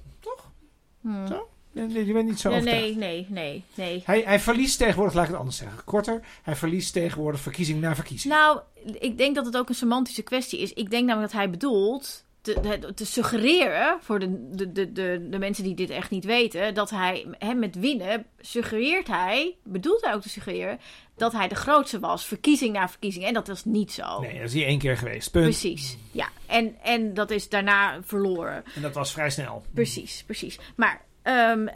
[1.00, 1.26] Hmm.
[1.26, 1.48] Zo?
[1.72, 2.80] Je je bent niet zo overtuigd.
[2.80, 4.02] nee, nee, nee, nee.
[4.04, 6.20] Hij, hij verliest tegenwoordig, laat ik het anders zeggen, korter.
[6.42, 8.34] Hij verliest tegenwoordig verkiezing na verkiezing.
[8.34, 8.60] Nou,
[8.98, 10.72] ik denk dat het ook een semantische kwestie is.
[10.72, 15.38] Ik denk namelijk dat hij bedoelt te, te- suggereren voor de, de, de, de, de
[15.38, 20.14] mensen die dit echt niet weten, dat hij hem met winnen suggereert hij, bedoelt hij
[20.14, 20.78] ook te suggereren,
[21.16, 23.24] dat hij de grootste was, verkiezing na verkiezing.
[23.24, 24.20] En dat was niet zo.
[24.20, 25.30] Nee, dat is hier één keer geweest.
[25.30, 25.44] Punt.
[25.44, 26.28] Precies, ja.
[26.46, 28.64] En, en dat is daarna verloren.
[28.74, 29.64] En dat was vrij snel.
[29.74, 30.58] Precies, precies.
[30.76, 31.04] Maar.
[31.22, 31.66] ehm,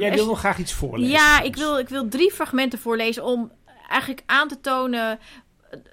[0.00, 1.12] Jij wil nog graag iets voorlezen.
[1.12, 3.52] ja, ik wil, ik wil drie fragmenten voorlezen om
[3.88, 5.18] eigenlijk aan te tonen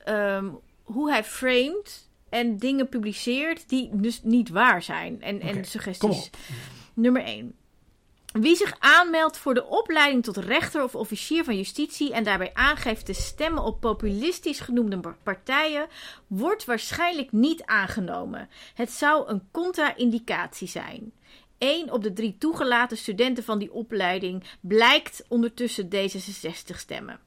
[0.05, 0.45] ehm,
[0.83, 5.21] hoe hij framed en dingen publiceert die dus niet waar zijn.
[5.21, 6.29] En, en suggesties.
[6.93, 7.55] Nummer 1.
[8.31, 13.05] Wie zich aanmeldt voor de opleiding tot rechter of officier van justitie en daarbij aangeeft
[13.05, 15.87] te stemmen op populistisch genoemde partijen,
[16.27, 18.49] wordt waarschijnlijk niet aangenomen.
[18.73, 21.11] Het zou een contra-indicatie zijn.
[21.57, 27.19] Eén op de drie toegelaten studenten van die opleiding blijkt ondertussen D66 stemmen.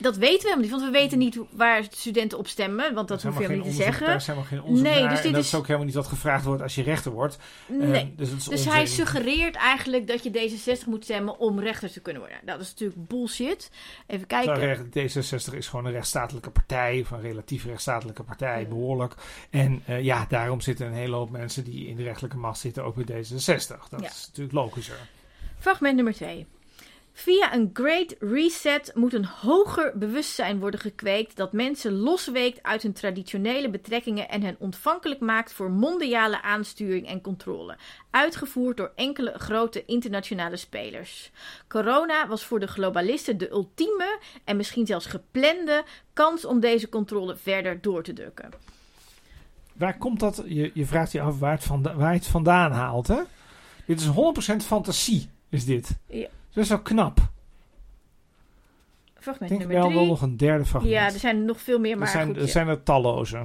[0.00, 3.22] Dat weten we helemaal niet, want we weten niet waar studenten op stemmen, want dat
[3.22, 4.06] hoef je helemaal niet te zeggen.
[4.06, 5.08] Daar is helemaal geen onderzoek Nee, naar.
[5.08, 7.12] dus en dit dat is- is ook helemaal niet wat gevraagd wordt als je rechter
[7.12, 7.38] wordt.
[7.66, 7.92] Nee.
[8.02, 12.22] Eh, dus Dus hij suggereert eigenlijk dat je D66 moet stemmen om rechter te kunnen
[12.22, 12.38] worden.
[12.44, 13.70] Nou, dat is natuurlijk bullshit.
[14.06, 14.52] Even kijken.
[14.54, 15.16] Terwijl recht-
[15.50, 19.14] D66 is gewoon een rechtsstatelijke partij, of een relatief rechtsstatelijke partij, behoorlijk.
[19.50, 22.84] En eh, ja, daarom zitten een hele hoop mensen die in de rechtelijke macht zitten
[22.84, 23.88] ook bij D66.
[23.88, 24.06] Dat Ja.
[24.08, 24.96] is natuurlijk logischer.
[25.58, 26.46] Fragment nummer 2.
[27.18, 32.92] Via een Great Reset moet een hoger bewustzijn worden gekweekt dat mensen losweekt uit hun
[32.92, 37.76] traditionele betrekkingen en hen ontvankelijk maakt voor mondiale aansturing en controle,
[38.10, 41.30] uitgevoerd door enkele grote internationale spelers.
[41.68, 47.36] Corona was voor de globalisten de ultieme en misschien zelfs geplande kans om deze controle
[47.36, 48.50] verder door te drukken.
[49.72, 50.42] Waar komt dat?
[50.46, 53.20] Je, je vraagt je af waar het, vanda- waar het vandaan haalt, hè?
[53.86, 54.10] Dit is 100%
[54.56, 55.98] fantasie, is dit.
[56.06, 56.28] Ja.
[56.58, 57.18] Dat is wel knap.
[59.18, 60.06] Ik denk nummer wel, wel 3.
[60.06, 60.94] nog een derde fragment.
[60.94, 62.48] Ja, er zijn nog veel meer, maar er, zijn, goed, er ja.
[62.48, 63.42] zijn er talloze.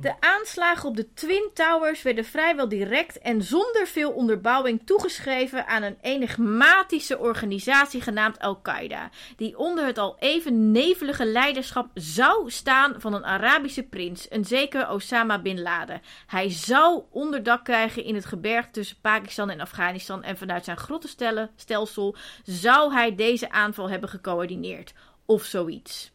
[0.00, 5.82] De aanslagen op de Twin Towers werden vrijwel direct en zonder veel onderbouwing toegeschreven aan
[5.82, 13.14] een enigmatische organisatie genaamd Al-Qaeda, die onder het al even nevelige leiderschap zou staan van
[13.14, 16.02] een Arabische prins, een zeker Osama bin Laden.
[16.26, 22.16] Hij zou onderdak krijgen in het gebergte tussen Pakistan en Afghanistan en vanuit zijn grottenstelsel
[22.44, 24.92] zou hij deze aanval hebben gecoördineerd.
[25.26, 26.14] Of zoiets.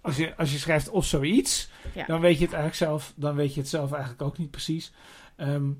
[0.00, 2.04] Als je, als je schrijft of zoiets, Ja.
[2.06, 4.92] dan weet je het eigenlijk zelf, dan weet je het zelf eigenlijk ook niet precies.
[5.36, 5.70] Ehm,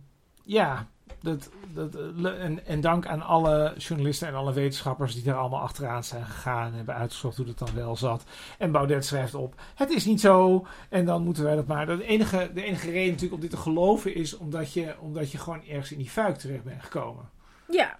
[0.44, 0.86] ja,
[1.22, 5.60] dat, dat, eh, en, en dank aan alle journalisten en alle wetenschappers die daar allemaal
[5.60, 8.24] achteraan zijn gegaan en hebben uitgezocht hoe dat dan wel zat.
[8.58, 11.86] En Baudet schrijft op, het is niet zo en dan moeten wij dat maar.
[11.86, 15.38] De enige, de enige reden natuurlijk om dit te geloven is omdat je, omdat je
[15.38, 17.28] gewoon ergens in die fuik terecht bent gekomen.
[17.70, 17.98] Ja.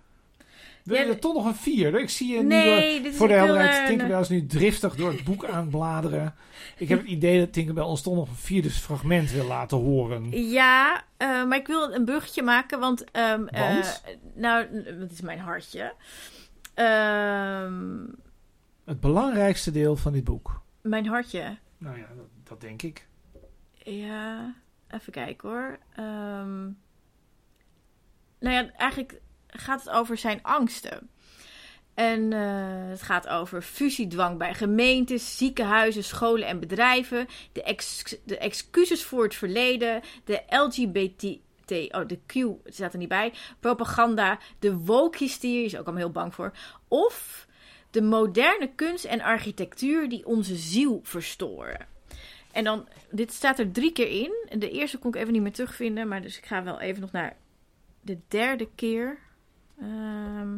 [0.85, 2.01] Wil je Ja, er toch nog een vierde?
[2.01, 4.95] Ik zie je nu Nee, door- is voor de helderheid, eh, Tinkerbell is nu driftig
[4.97, 6.35] door het boek aan het bladeren.
[6.77, 10.31] Ik heb het idee dat Tinkerbell ons toch nog een vierde fragment wil laten horen.
[10.51, 13.05] Ja, eh, maar ik wil een bruggetje maken, want...
[13.51, 14.03] Want?
[14.35, 14.67] nou,
[14.99, 15.95] dat is mijn hartje.
[16.75, 18.05] Ehm,
[18.85, 20.61] Het belangrijkste deel van dit boek.
[20.83, 21.57] mijn hartje.
[21.79, 23.07] Nou ja, dat, dat denk ik.
[23.83, 24.55] Ja,
[24.91, 25.79] even kijken hoor.
[25.95, 26.63] Ehm,
[28.41, 31.11] nou ja, eigenlijk gaat het over zijn angsten.
[31.99, 37.27] En eh, het gaat over fusiedwang bij gemeentes, ziekenhuizen, scholen en bedrijven.
[37.53, 40.03] De, ex- de excuses voor het verleden.
[40.25, 41.25] De LGBT.
[41.91, 42.35] Oh, de Q
[42.65, 43.33] staat er niet bij.
[43.61, 44.39] Propaganda.
[44.59, 46.53] De woke-hysterie is ook allemaal heel bang voor.
[46.89, 47.47] Of
[47.91, 51.87] de moderne kunst en architectuur die onze ziel verstoren.
[52.53, 54.59] En dan, dit staat er drie keer in.
[54.59, 56.09] De eerste kon ik even niet meer terugvinden.
[56.09, 57.37] Maar dus ik ga wel even nog naar
[58.01, 59.19] de derde keer.
[59.81, 60.49] Ehm,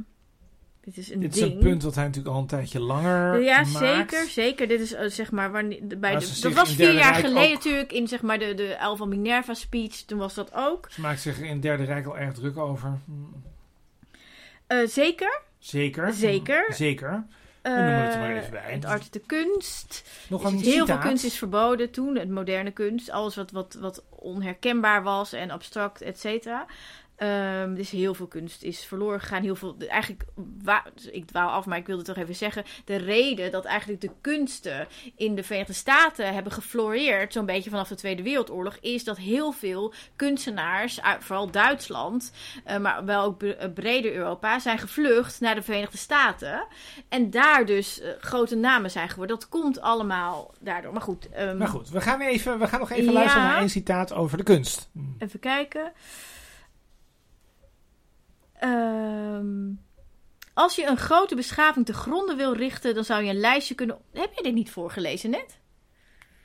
[0.80, 3.56] dit is een Dit is een punt wat hij natuurlijk al een tijdje langer Ja,
[3.56, 3.68] maakt.
[3.76, 4.68] zeker, zeker.
[4.68, 7.54] Dit is eh, zeg maar wanneer bij de, dat was vier jaar Rijk geleden ook-
[7.54, 9.94] natuurlijk in zeg maar de de El van Minerva speech.
[9.96, 10.86] Toen was dat ook.
[10.90, 12.98] Ze maakt zich in Derde Rijk al erg druk over.
[14.66, 15.40] Eh, zeker.
[15.58, 16.12] Zeker.
[16.12, 16.64] Zeker.
[16.74, 17.24] Zeker.
[17.62, 18.72] Eh, noemen het er maar even bij.
[18.72, 20.02] Het art de kunst.
[20.28, 23.10] Nog een heel veel kunst is verboden toen, het moderne kunst.
[23.10, 26.66] Alles wat, wat, wat onherkenbaar was en abstract, et cetera.
[27.20, 29.42] Ehm, dus heel veel kunst is verloren gegaan.
[29.42, 30.22] Heel veel, eigenlijk,
[31.10, 32.64] ik dwaal af, maar ik wilde toch even zeggen.
[32.84, 37.88] De reden dat eigenlijk de kunsten in de Verenigde Staten hebben gefloreerd, zo'n beetje vanaf
[37.88, 42.32] de Tweede Wereldoorlog, is dat heel veel kunstenaars, vooral Duitsland,
[42.64, 46.66] eh, maar wel ook eh, breder Europa, zijn gevlucht naar de Verenigde Staten.
[47.08, 49.38] En daar dus eh, grote namen zijn geworden.
[49.38, 50.92] Dat komt allemaal daardoor.
[50.92, 53.12] Maar goed, ehm, Maar goed, we gaan, even, we gaan nog even Ja.
[53.12, 54.88] luisteren naar één citaat over de kunst.
[54.92, 55.00] Hm.
[55.18, 55.92] Even kijken.
[58.60, 59.72] Ehm,
[60.54, 63.98] als je een grote beschaving te gronden wil richten, dan zou je een lijstje kunnen.
[64.12, 65.59] Heb je dit niet voorgelezen net?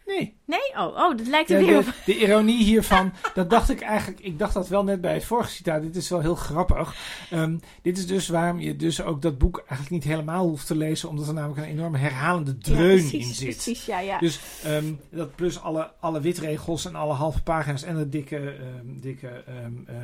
[0.05, 0.59] Nee, Nee?
[0.77, 1.83] Oh, oh dat lijkt er weer op.
[1.85, 5.25] de, de ironie hiervan, dat dacht ik eigenlijk, ik dacht dat wel net bij het
[5.25, 6.95] vorige citaat, dit is wel heel grappig.
[7.31, 10.75] Ehm, dit is dus waarom je dus ook dat boek eigenlijk niet helemaal hoeft te
[10.75, 13.49] lezen, omdat er namelijk een enorme herhalende Ja, dreun precies, in zit.
[13.49, 14.17] Precies, ja, ja.
[14.19, 18.99] Dus ehm, dat plus alle, alle witregels en alle halve pagina's en de dikke, ehm,
[19.01, 19.53] dikke eh,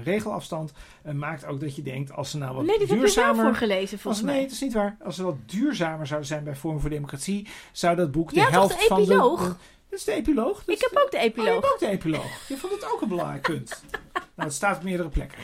[0.03, 0.71] regelafstand
[1.03, 3.43] eh, maakt ook dat je denkt, als ze nou wat nee, dit heb duurzamer...
[3.45, 4.97] voorgelezen, Als, volgens nee, het is niet waar.
[5.03, 8.49] Als ze wat duurzamer zouden zijn bij Forum voor Democratie, zou dat boek de Ja,
[8.49, 9.03] helft de van de...
[9.03, 9.47] epiloog?
[9.47, 9.55] de-
[9.91, 10.63] dat is de epiloog.
[10.63, 11.53] Dat Ik heb de- ook de Oh, je epiloog.
[11.61, 12.47] hebt ook de epiloog.
[12.47, 13.83] Je vond het ook een belangrijk punt.
[14.35, 15.37] nou, het staat op meerdere plekken.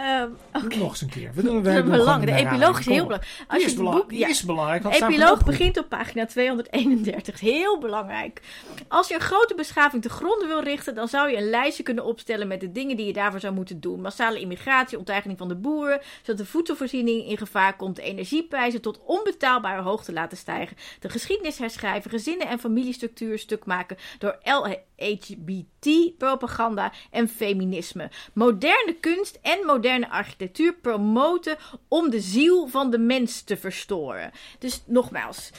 [0.00, 1.30] Ehm, nog eens een keer.
[1.34, 2.24] We doen we belang.
[2.24, 3.44] De epiloog is heel belangrijk.
[3.48, 4.82] Als je is, het belang- boek, ja, is belangrijk.
[4.82, 7.40] de epiloog begint op pagina 231.
[7.40, 8.40] Heel belangrijk.
[8.88, 12.04] Als je een grote beschaving te gronden wil richten, dan zou je een lijstje kunnen
[12.04, 14.00] opstellen met de dingen die je daarvoor zou moeten doen.
[14.00, 19.00] Massale immigratie, onteigening van de boeren, zodat de voedselvoorziening in gevaar komt, de energieprijzen tot
[19.04, 24.38] onbetaalbare hoogte laten stijgen, de geschiedenis herschrijven, gezinnen en familiestructuur stuk maken door
[25.00, 28.10] LGBT-propaganda en feminisme.
[28.32, 31.56] Moderne kunst en moderne architectuur promoten
[31.88, 34.30] om de ziel van de mens te verstoren.
[34.58, 35.50] Dus nogmaals,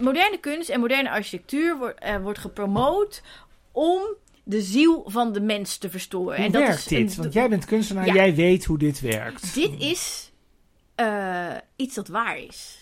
[0.00, 3.22] moderne kunst en moderne architectuur wordt, eh, wordt gepromoot
[3.72, 4.02] om
[4.44, 6.36] de ziel van de mens te verstoren.
[6.36, 7.10] Hoe en dat werkt is dit?
[7.16, 8.14] een- Want jij bent kunstenaar, Ja.
[8.14, 9.54] jij weet hoe dit werkt.
[9.54, 10.32] dit is
[10.94, 12.77] eh, iets dat waar is.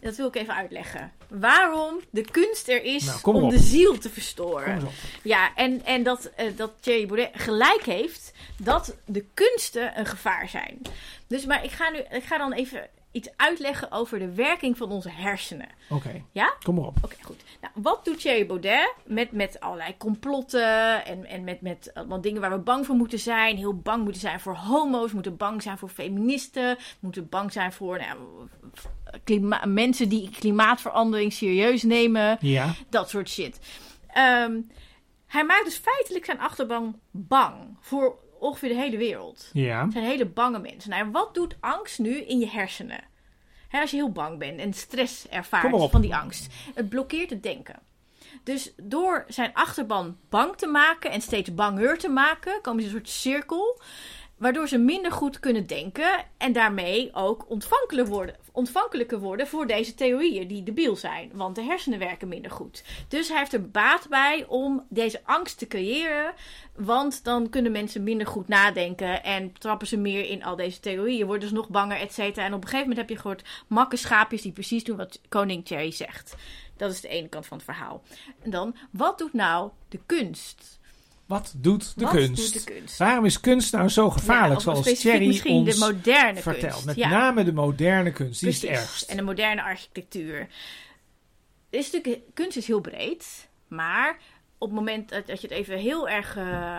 [0.00, 1.12] Dat wil ik even uitleggen.
[1.28, 3.50] Waarom de kunst er is Nou, om op.
[3.50, 4.88] de ziel te verstoren.
[5.22, 10.48] Ja, en, en dat, eh dat Thierry Baudet gelijk heeft dat de kunsten een gevaar
[10.48, 10.78] zijn.
[11.26, 14.90] Dus, maar ik ga, nu, ik ga dan even iets uitleggen over de werking van
[14.90, 15.68] onze hersenen.
[15.90, 16.54] Oké, Ja?
[16.62, 16.96] kom maar op.
[17.02, 17.42] Oké, goed.
[17.60, 22.40] Nou, wat doet Thierry Baudet met, met allerlei complotten en, en met, met allemaal dingen
[22.40, 23.56] waar we bang voor moeten zijn?
[23.56, 27.98] Heel bang moeten zijn voor homo's, moeten bang zijn voor feministen, moeten bang zijn voor
[27.98, 28.18] nou,
[29.24, 32.36] klima- mensen die klimaatverandering serieus nemen.
[32.40, 33.58] Ja, Dat soort shit.
[34.08, 34.60] Ehm,
[35.26, 39.50] hij maakt dus feitelijk zijn achterban bang voor ongeveer de hele wereld.
[39.52, 39.82] ja.
[39.82, 40.90] Het zijn hele bange mensen.
[40.90, 43.04] Nou, wat doet angst nu in je hersenen?
[43.68, 46.54] Hè, als je heel bang bent en stress ervaart van die angst.
[46.74, 47.78] Het blokkeert het denken.
[48.42, 52.94] Dus door zijn achterban bang te maken en steeds banger te maken, komen ze in
[52.94, 53.80] een soort cirkel.
[54.38, 57.46] Waardoor ze minder goed kunnen denken en daarmee ook
[58.06, 61.30] worden, ontvankelijker worden voor deze theorieën die debiel zijn.
[61.34, 62.84] Want de hersenen werken minder goed.
[63.08, 66.32] Dus hij heeft er baat bij om deze angst te creëren.
[66.76, 71.26] Want dan kunnen mensen minder goed nadenken en trappen ze meer in al deze theorieën.
[71.26, 72.46] Worden ze nog banger, et cetera.
[72.46, 75.64] En op een gegeven moment heb je gehoord makke schaapjes die precies doen wat koning
[75.64, 76.36] Thierry zegt.
[76.76, 78.02] Dat is de ene kant van het verhaal.
[78.42, 80.77] En dan, wat doet nou de kunst?
[81.28, 82.52] Wat doet de wat kunst?
[82.52, 82.98] doet de kunst?
[82.98, 86.72] Waarom is kunst nou zo gevaarlijk, Ja, zoals Thierry misschien ons de moderne vertelt?
[86.72, 86.86] kunst.
[86.86, 89.10] Met ja, name de moderne kunst, die is het ergst.
[89.10, 90.48] En de moderne architectuur.
[91.70, 94.18] Is natuurlijk, kunst is heel breed, maar
[94.58, 96.78] op het moment dat, dat je het even heel erg eh,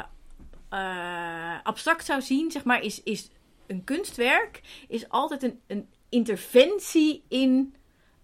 [0.70, 3.30] eh, abstract zou zien, zeg maar, is, is
[3.68, 7.74] een kunstwerk is altijd een, een interventie in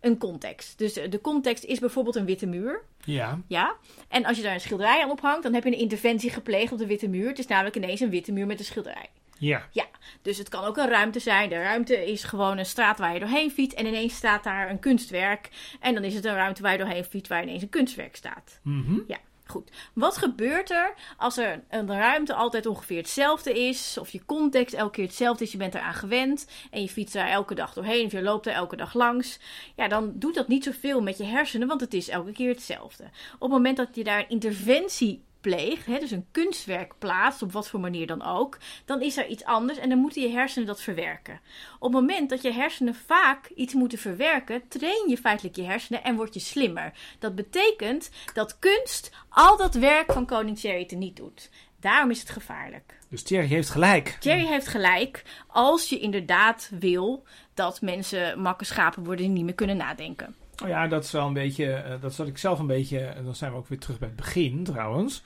[0.05, 0.77] een context.
[0.77, 2.81] Dus de de context is bijvoorbeeld een witte muur.
[3.03, 3.75] Ja, Ja,
[4.07, 6.77] en als je daar een schilderij aan ophangt, dan heb je een interventie gepleegd op
[6.77, 7.27] de witte muur.
[7.27, 9.09] Het is namelijk ineens een witte muur met een schilderij.
[9.37, 9.67] ja.
[9.71, 9.85] Ja,
[10.21, 11.49] dus het kan ook een ruimte zijn.
[11.49, 13.77] De ruimte is gewoon een straat waar je doorheen fietst.
[13.77, 15.49] En ineens staat daar een kunstwerk.
[15.79, 18.59] En dan is het een ruimte waar je doorheen fietst waar ineens een kunstwerk staat.
[18.63, 18.99] Mhm.
[19.07, 19.17] Ja,
[19.49, 19.71] goed.
[19.93, 23.97] Wat gebeurt er als er een ruimte altijd ongeveer hetzelfde is?
[23.97, 26.47] Of je context elke keer hetzelfde is, je bent eraan gewend.
[26.71, 29.39] En je fietst daar elke dag doorheen of je loopt er elke dag langs.
[29.75, 33.03] Ja, dan doet dat niet zoveel met je hersenen, want het is elke keer hetzelfde.
[33.03, 37.51] Op het moment dat je daar een interventie pleegt, hè, dus een kunstwerk plaatst, op
[37.51, 40.67] wat voor manier dan ook, dan is er iets anders en dan moeten je hersenen
[40.67, 41.39] dat verwerken.
[41.79, 46.03] Op het moment dat je hersenen vaak iets moeten verwerken, train je feitelijk je hersenen
[46.03, 46.93] en word je slimmer.
[47.19, 51.49] Dat betekent dat kunst al dat werk van koning Thierry niet doet.
[51.79, 52.99] Daarom is het gevaarlijk.
[53.09, 54.17] Dus Thierry heeft gelijk.
[54.19, 57.23] Thierry heeft gelijk als je inderdaad wil
[57.53, 60.35] dat mensen makke schapen worden die niet meer kunnen nadenken.
[60.63, 63.23] Oh ja, dat is wel een beetje, eh, dat zat ik zelf een beetje, en
[63.23, 65.23] dan zijn we ook weer terug bij het begin trouwens.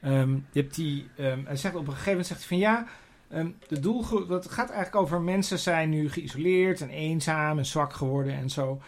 [0.00, 2.86] Ehm, je hebt die, ehm, hij zegt op een gegeven moment zegt hij van ja,
[3.30, 7.92] ehm, de doelgroep, dat gaat eigenlijk over mensen zijn nu geïsoleerd en eenzaam en zwak
[7.92, 8.80] geworden en zo.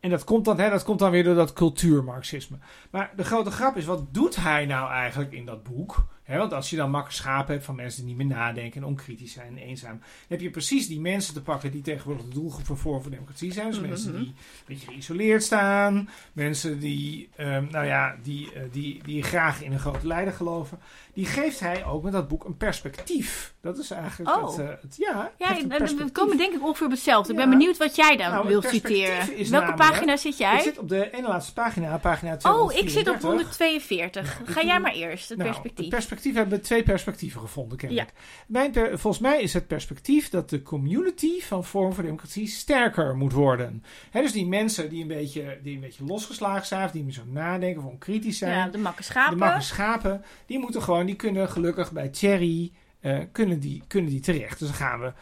[0.00, 2.56] En dat komt, dan, hè, dat komt dan weer door dat cultuurmarxisme.
[2.90, 6.06] Maar de grote grap is, wat doet hij nou eigenlijk in dat boek?
[6.38, 9.32] Want als je dan makkelijk schapen hebt van mensen die niet meer nadenken en onkritisch
[9.32, 12.66] zijn en eenzaam, dan heb je precies die mensen te pakken die tegenwoordig de doelgroep
[12.66, 13.66] van Forum voor Democratie zijn.
[13.70, 13.88] Dus Mhm.
[13.88, 14.34] mensen die een
[14.66, 19.78] beetje geïsoleerd staan, mensen die, ehm, nou ja, die, eh, die, die graag in een
[19.78, 20.78] grote leider geloven.
[21.14, 23.54] Die geeft hij ook met dat boek een perspectief.
[23.60, 24.46] Dat is eigenlijk Oh.
[24.48, 27.32] het, eh, het, ja, we- komen denk ik ongeveer op hetzelfde.
[27.32, 29.26] Ik ben benieuwd wat jij dan Nou, wilt citeren.
[29.26, 30.60] Welke namelijk- pagina zit Ik jij?
[30.62, 33.22] zit op de ene laatste pagina, pagina Oh, ik zit op 234.
[33.22, 34.38] 142.
[34.40, 35.84] Nou, Ga ik- jij maar eerst, het Nou, perspectief.
[35.84, 38.10] Het perspectief hebben we twee perspectieven gevonden, kennelijk.
[38.46, 43.16] Mijn per- volgens mij is het perspectief dat de community van Forum voor Democratie sterker
[43.16, 43.84] moet worden.
[44.12, 47.22] Dus die mensen die een, beetje, die een beetje losgeslagen zijn, of die niet zo
[47.26, 49.38] nadenken of onkritisch zijn, ja, de makke schapen.
[49.38, 54.10] de makke schapen, die moeten gewoon, die kunnen gelukkig bij Thierry, eh, kunnen, die, kunnen
[54.10, 54.58] die terecht.
[54.58, 55.12] Dus dan gaan we,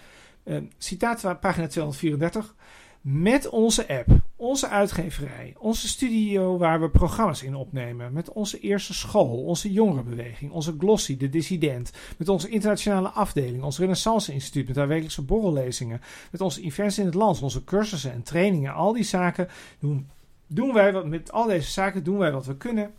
[0.44, 2.55] eh, citaat van pagina 234,
[3.01, 4.07] met onze app
[4.38, 10.51] onze uitgeverij, onze studio waar we programma's in opnemen, met onze eerste school, onze jongerenbeweging,
[10.53, 16.01] onze Glossy, de dissident, met onze internationale afdeling, ons Renaissance Instituut, met haar wekelijkse borrellezingen,
[16.30, 20.11] met onze events in het land, onze cursussen en trainingen, al die zaken doen,
[20.46, 22.94] doen wij wat, met al deze zaken doen wij wat we kunnen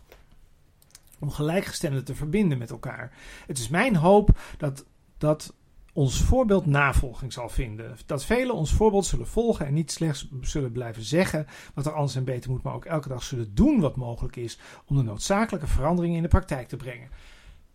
[1.20, 3.12] om gelijkgestemden te verbinden met elkaar.
[3.48, 4.86] Het is mijn hoop dat,
[5.18, 5.54] dat
[6.00, 7.98] ons voorbeeld navolging zal vinden.
[8.06, 12.16] Dat velen ons voorbeeld zullen volgen en niet slechts zullen blijven zeggen wat er anders
[12.16, 15.68] en beter moet, maar ook elke dag zullen doen wat mogelijk is om de noodzakelijke
[15.68, 17.10] veranderingen in de praktijk te brengen.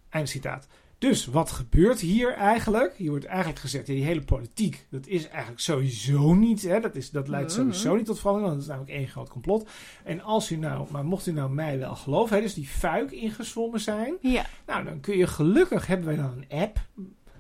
[0.08, 0.66] Einde citaat.
[0.98, 2.94] Dus wat gebeurt hier eigenlijk?
[2.96, 7.10] Hier wordt eigenlijk gezegd, die hele politiek, dat is eigenlijk sowieso niet, hè, dat, is,
[7.10, 9.68] dat leidt sowieso niet tot verandering, want dat is namelijk één groot complot.
[10.04, 13.10] En als u nou, maar mocht u nou mij wel geloven, hè, dus die fuik
[13.10, 14.46] ingezwommen zijn, Ja.
[14.66, 16.80] nou dan kun je gelukkig, hebben wij dan een app,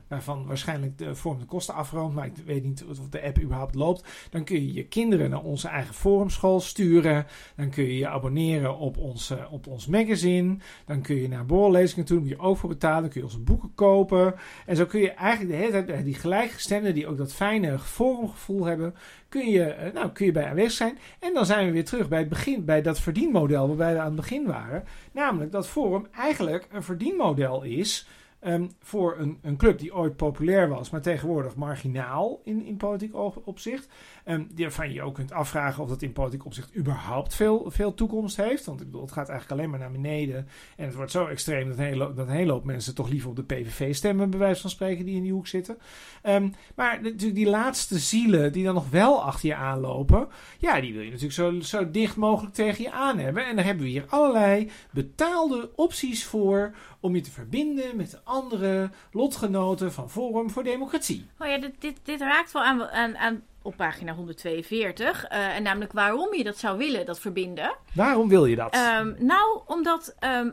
[0.08, 3.74] waarvan waarschijnlijk de vorm de kosten afroomt, maar ik weet niet of de app überhaupt
[3.74, 4.28] loopt.
[4.30, 7.26] Dan kun je je kinderen naar onze eigen forumschool sturen.
[7.56, 10.56] Dan kun je je abonneren op, onze, op ons magazine.
[10.86, 13.02] Dan kun je naar borrellezingen toe, moet je ook voor betalen.
[13.02, 14.34] Dan kun je onze boeken kopen.
[14.66, 18.64] En zo kun je eigenlijk de hele bij die gelijkgestemden, die ook dat fijne forumgevoel
[18.64, 18.94] hebben,
[19.28, 20.98] kun je, eh, nou, kun je bij aanwezig zijn.
[21.20, 24.06] En dan zijn we weer terug bij het begin, bij dat verdienmodel waarbij we aan
[24.06, 24.84] het begin waren.
[25.12, 28.08] Namelijk dat Forum eigenlijk een verdienmodel is
[28.44, 33.14] Ehm, voor een, een club die ooit populair was, maar tegenwoordig marginaal in, in politiek
[33.44, 33.88] opzicht.
[34.26, 38.36] Um, waarvan je ook kunt afvragen of dat in politiek opzicht überhaupt veel, veel toekomst
[38.36, 38.64] heeft.
[38.64, 40.48] Want ik bedoel, het gaat eigenlijk alleen maar naar beneden.
[40.76, 43.36] En het wordt zo extreem dat een hele, dat hele hoop mensen toch liever op
[43.36, 45.78] de PVV stemmen, bij wijze van spreken, die in die hoek zitten.
[46.22, 50.28] Ehm, maar natuurlijk die laatste zielen die dan nog wel achter je aanlopen,
[50.58, 53.46] ja, die wil je natuurlijk zo, zo dicht mogelijk tegen je aan hebben.
[53.46, 56.74] En daar hebben we hier allerlei betaalde opties voor
[57.04, 61.26] om je te verbinden met de andere lotgenoten van Forum voor Democratie.
[61.38, 65.24] Oh ja, dit, dit, dit raakt wel aan, aan, aan op pagina 142.
[65.24, 67.76] eh, en namelijk waarom je dat zou willen, dat verbinden.
[67.94, 68.74] Waarom wil je dat?
[68.74, 70.50] Ehm, nou, omdat ehm,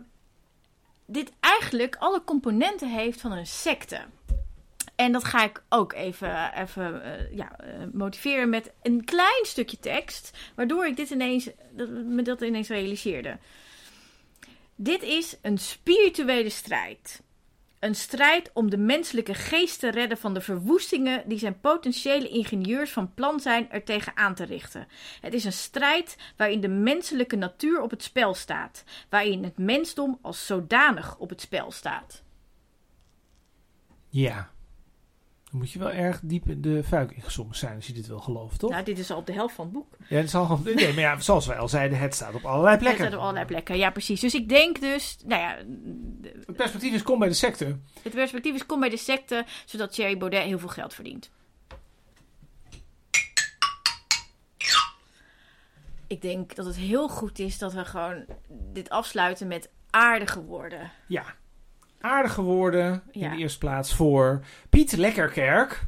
[1.06, 4.00] dit eigenlijk alle componenten heeft van een secte.
[4.96, 9.80] En dat ga ik ook even, even eh, ja, eh, motiveren met een klein stukje
[9.80, 10.38] tekst.
[10.56, 13.38] Waardoor ik dit ineens, dat, me dat ineens realiseerde.
[14.84, 17.24] Dit is een spirituele strijd.
[17.80, 22.92] Een strijd om de menselijke geest te redden van de verwoestingen die zijn potentiële ingenieurs
[22.92, 24.88] van plan zijn er tegen aan te richten.
[25.22, 30.20] Het is een strijd waarin de menselijke natuur op het spel staat, waarin het mensdom
[30.22, 32.24] als zodanig op het spel staat.
[34.10, 34.52] Ja.
[35.52, 38.20] Dan moet je wel erg diep in de fuik ingezongen zijn als je dit wil
[38.20, 38.70] geloven, toch?
[38.72, 39.96] Nou, dit is al op de helft van het boek.
[40.08, 42.72] Ja, het is al, nee, maar ja, zoals wij al zeiden, het staat op allerlei
[42.72, 43.02] Het plekken.
[43.06, 44.20] staat op allerlei plekken, ja precies.
[44.20, 45.58] Dus ik denk dus, nou ja,
[46.46, 47.78] Het perspectief is kom bij de secte.
[48.02, 51.30] het perspectief is kom bij de secte, zodat Thierry Baudet heel veel geld verdient.
[56.08, 60.92] Ik denk dat het heel goed is dat we gewoon dit afsluiten met aardige woorden.
[61.08, 61.24] Ja.
[62.02, 65.84] Aardige woorden in de eerste plaats voor Piet Lekkerkerk.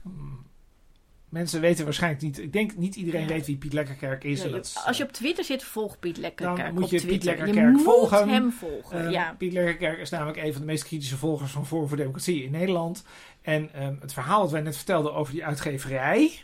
[1.30, 3.28] Mensen weten waarschijnlijk niet, ik denk niet iedereen Ja.
[3.28, 4.42] weet wie Piet Lekkerkerk is.
[4.44, 7.24] Ja, je- als je op Twitter zit, volg Piet Lekkerkerk Dan moet op je Piet.
[7.24, 8.30] Lekkerkerk je moet volgen.
[8.30, 9.36] hem volgen, Eh, ja.
[9.38, 12.52] Piet Lekkerkerk is namelijk een van de meest kritische volgers van Forum voor Democratie in
[12.52, 13.04] Nederland.
[13.42, 16.44] En ehm, het verhaal dat wij net vertelden over die uitgeverij.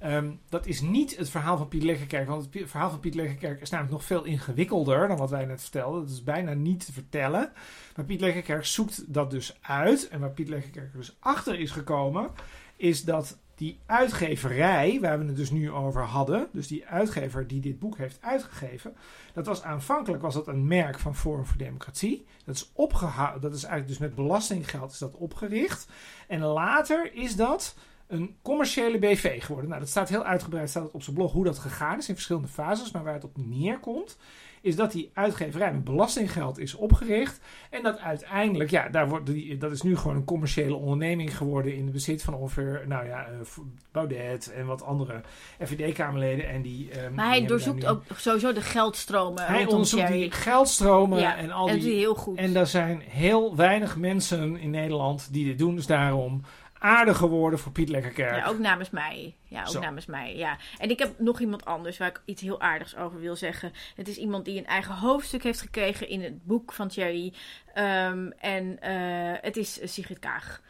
[0.00, 2.28] Ehm, dat is niet het verhaal van Piet Lekkerkerk.
[2.28, 5.60] Want het verhaal van Piet Lekkerkerk is namelijk nog veel ingewikkelder dan wat wij net
[5.60, 6.00] vertelden.
[6.00, 7.52] Dat is bijna niet te vertellen.
[7.96, 10.08] Maar Piet Lekkerkerk zoekt dat dus uit.
[10.08, 12.30] En waar Piet Lekkerkerk dus achter is gekomen,
[12.76, 17.60] is dat die uitgeverij, waar we het dus nu over hadden, dus die uitgever die
[17.60, 18.96] dit boek heeft uitgegeven,
[19.32, 22.26] dat was aanvankelijk was dat een merk van Forum voor Democratie.
[22.44, 25.88] Dat is opgehouden, dat is eigenlijk dus met belastinggeld is dat opgericht.
[26.28, 27.74] En later is dat
[28.10, 29.68] een commerciële BV geworden.
[29.68, 32.48] Nou, dat staat heel uitgebreid staat op zijn blog hoe dat gegaan is in verschillende
[32.48, 34.16] fases, maar waar het op neerkomt
[34.60, 37.40] is dat die uitgeverij met belastinggeld is opgericht.
[37.70, 41.74] En dat uiteindelijk, ja, daar wordt die, dat is nu gewoon een commerciële onderneming geworden
[41.74, 43.58] in de bezit van ongeveer, nou ja, eh,
[43.92, 45.20] Baudet en wat andere
[45.64, 46.48] FVD-kamerleden.
[46.48, 50.30] En die, ehm, Maar hij doorzoekt daar nu- ook sowieso de geldstromen Hij onderzoekt die
[50.30, 51.94] geldstromen ja, en al en die...
[51.94, 52.38] heel goed.
[52.38, 55.74] En er zijn heel weinig mensen in Nederland die dit doen.
[55.74, 56.42] Dus daarom
[56.80, 58.36] aardige woorden voor Piet Lekkerkerk.
[58.36, 59.36] Ja, ook namens mij.
[59.42, 59.80] Ja, ook Zo.
[59.80, 60.36] namens mij.
[60.36, 60.56] Ja.
[60.78, 63.72] En ik heb nog iemand anders waar ik iets heel aardigs over wil zeggen.
[63.96, 67.32] Het is iemand die een eigen hoofdstuk heeft gekregen in het boek van Thierry.
[67.74, 70.60] Ehm, en eh, het is Sigrid Kaag.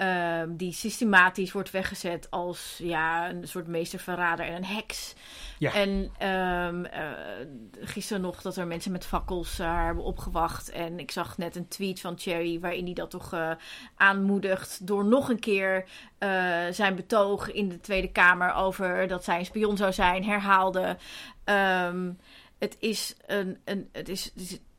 [0.00, 5.14] Ehm, die systematisch wordt weggezet als ja, een soort meesterverrader en een heks.
[5.58, 5.74] Ja.
[5.74, 10.70] En eh, gisteren nog dat er mensen met fakkels eh, haar hebben opgewacht.
[10.70, 13.50] En ik zag net een tweet van Cherry waarin hij dat toch eh,
[13.94, 15.84] aanmoedigt door nog een keer
[16.18, 20.96] eh, zijn betoog in de Tweede Kamer over dat zij een spion zou zijn, herhaalde.
[21.44, 22.12] Ehm,
[22.58, 24.69] het is een, een het is, het is Van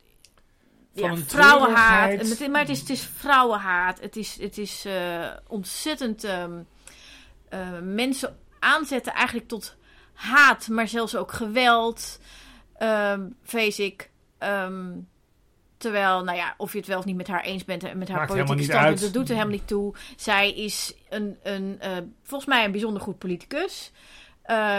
[0.94, 2.10] ja, een vrouwenhaat.
[2.40, 4.00] het- Maar het is, het is vrouwenhaat.
[4.00, 6.52] Het is, het is eh, ontzettend ehm,
[7.50, 9.76] eh, mensen aanzetten eigenlijk tot
[10.14, 12.20] haat, maar zelfs ook geweld,
[12.78, 14.10] ehm vrees ik.
[14.38, 14.92] Ehm,
[15.78, 18.08] terwijl, nou ja, of je het wel of niet met haar eens bent en met
[18.08, 19.96] haar Maakt politieke standpunt, dat doet er helemaal niet toe.
[20.18, 21.92] Zij is een, een eh,
[22.24, 23.92] volgens mij een bijzonder goed politicus.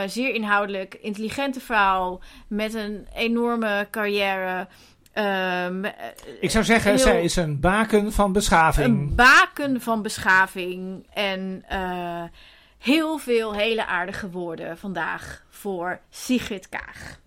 [0.06, 4.68] Zeer inhoudelijk, intelligente vrouw met een enorme carrière.
[5.12, 5.92] Ehm, eh,
[6.40, 8.86] Ik zou zeggen, heel- zij is een baken van beschaving.
[8.86, 12.22] een baken van beschaving en eh,
[12.78, 17.20] heel veel hele aardige woorden vandaag voor Sigrid Kaag.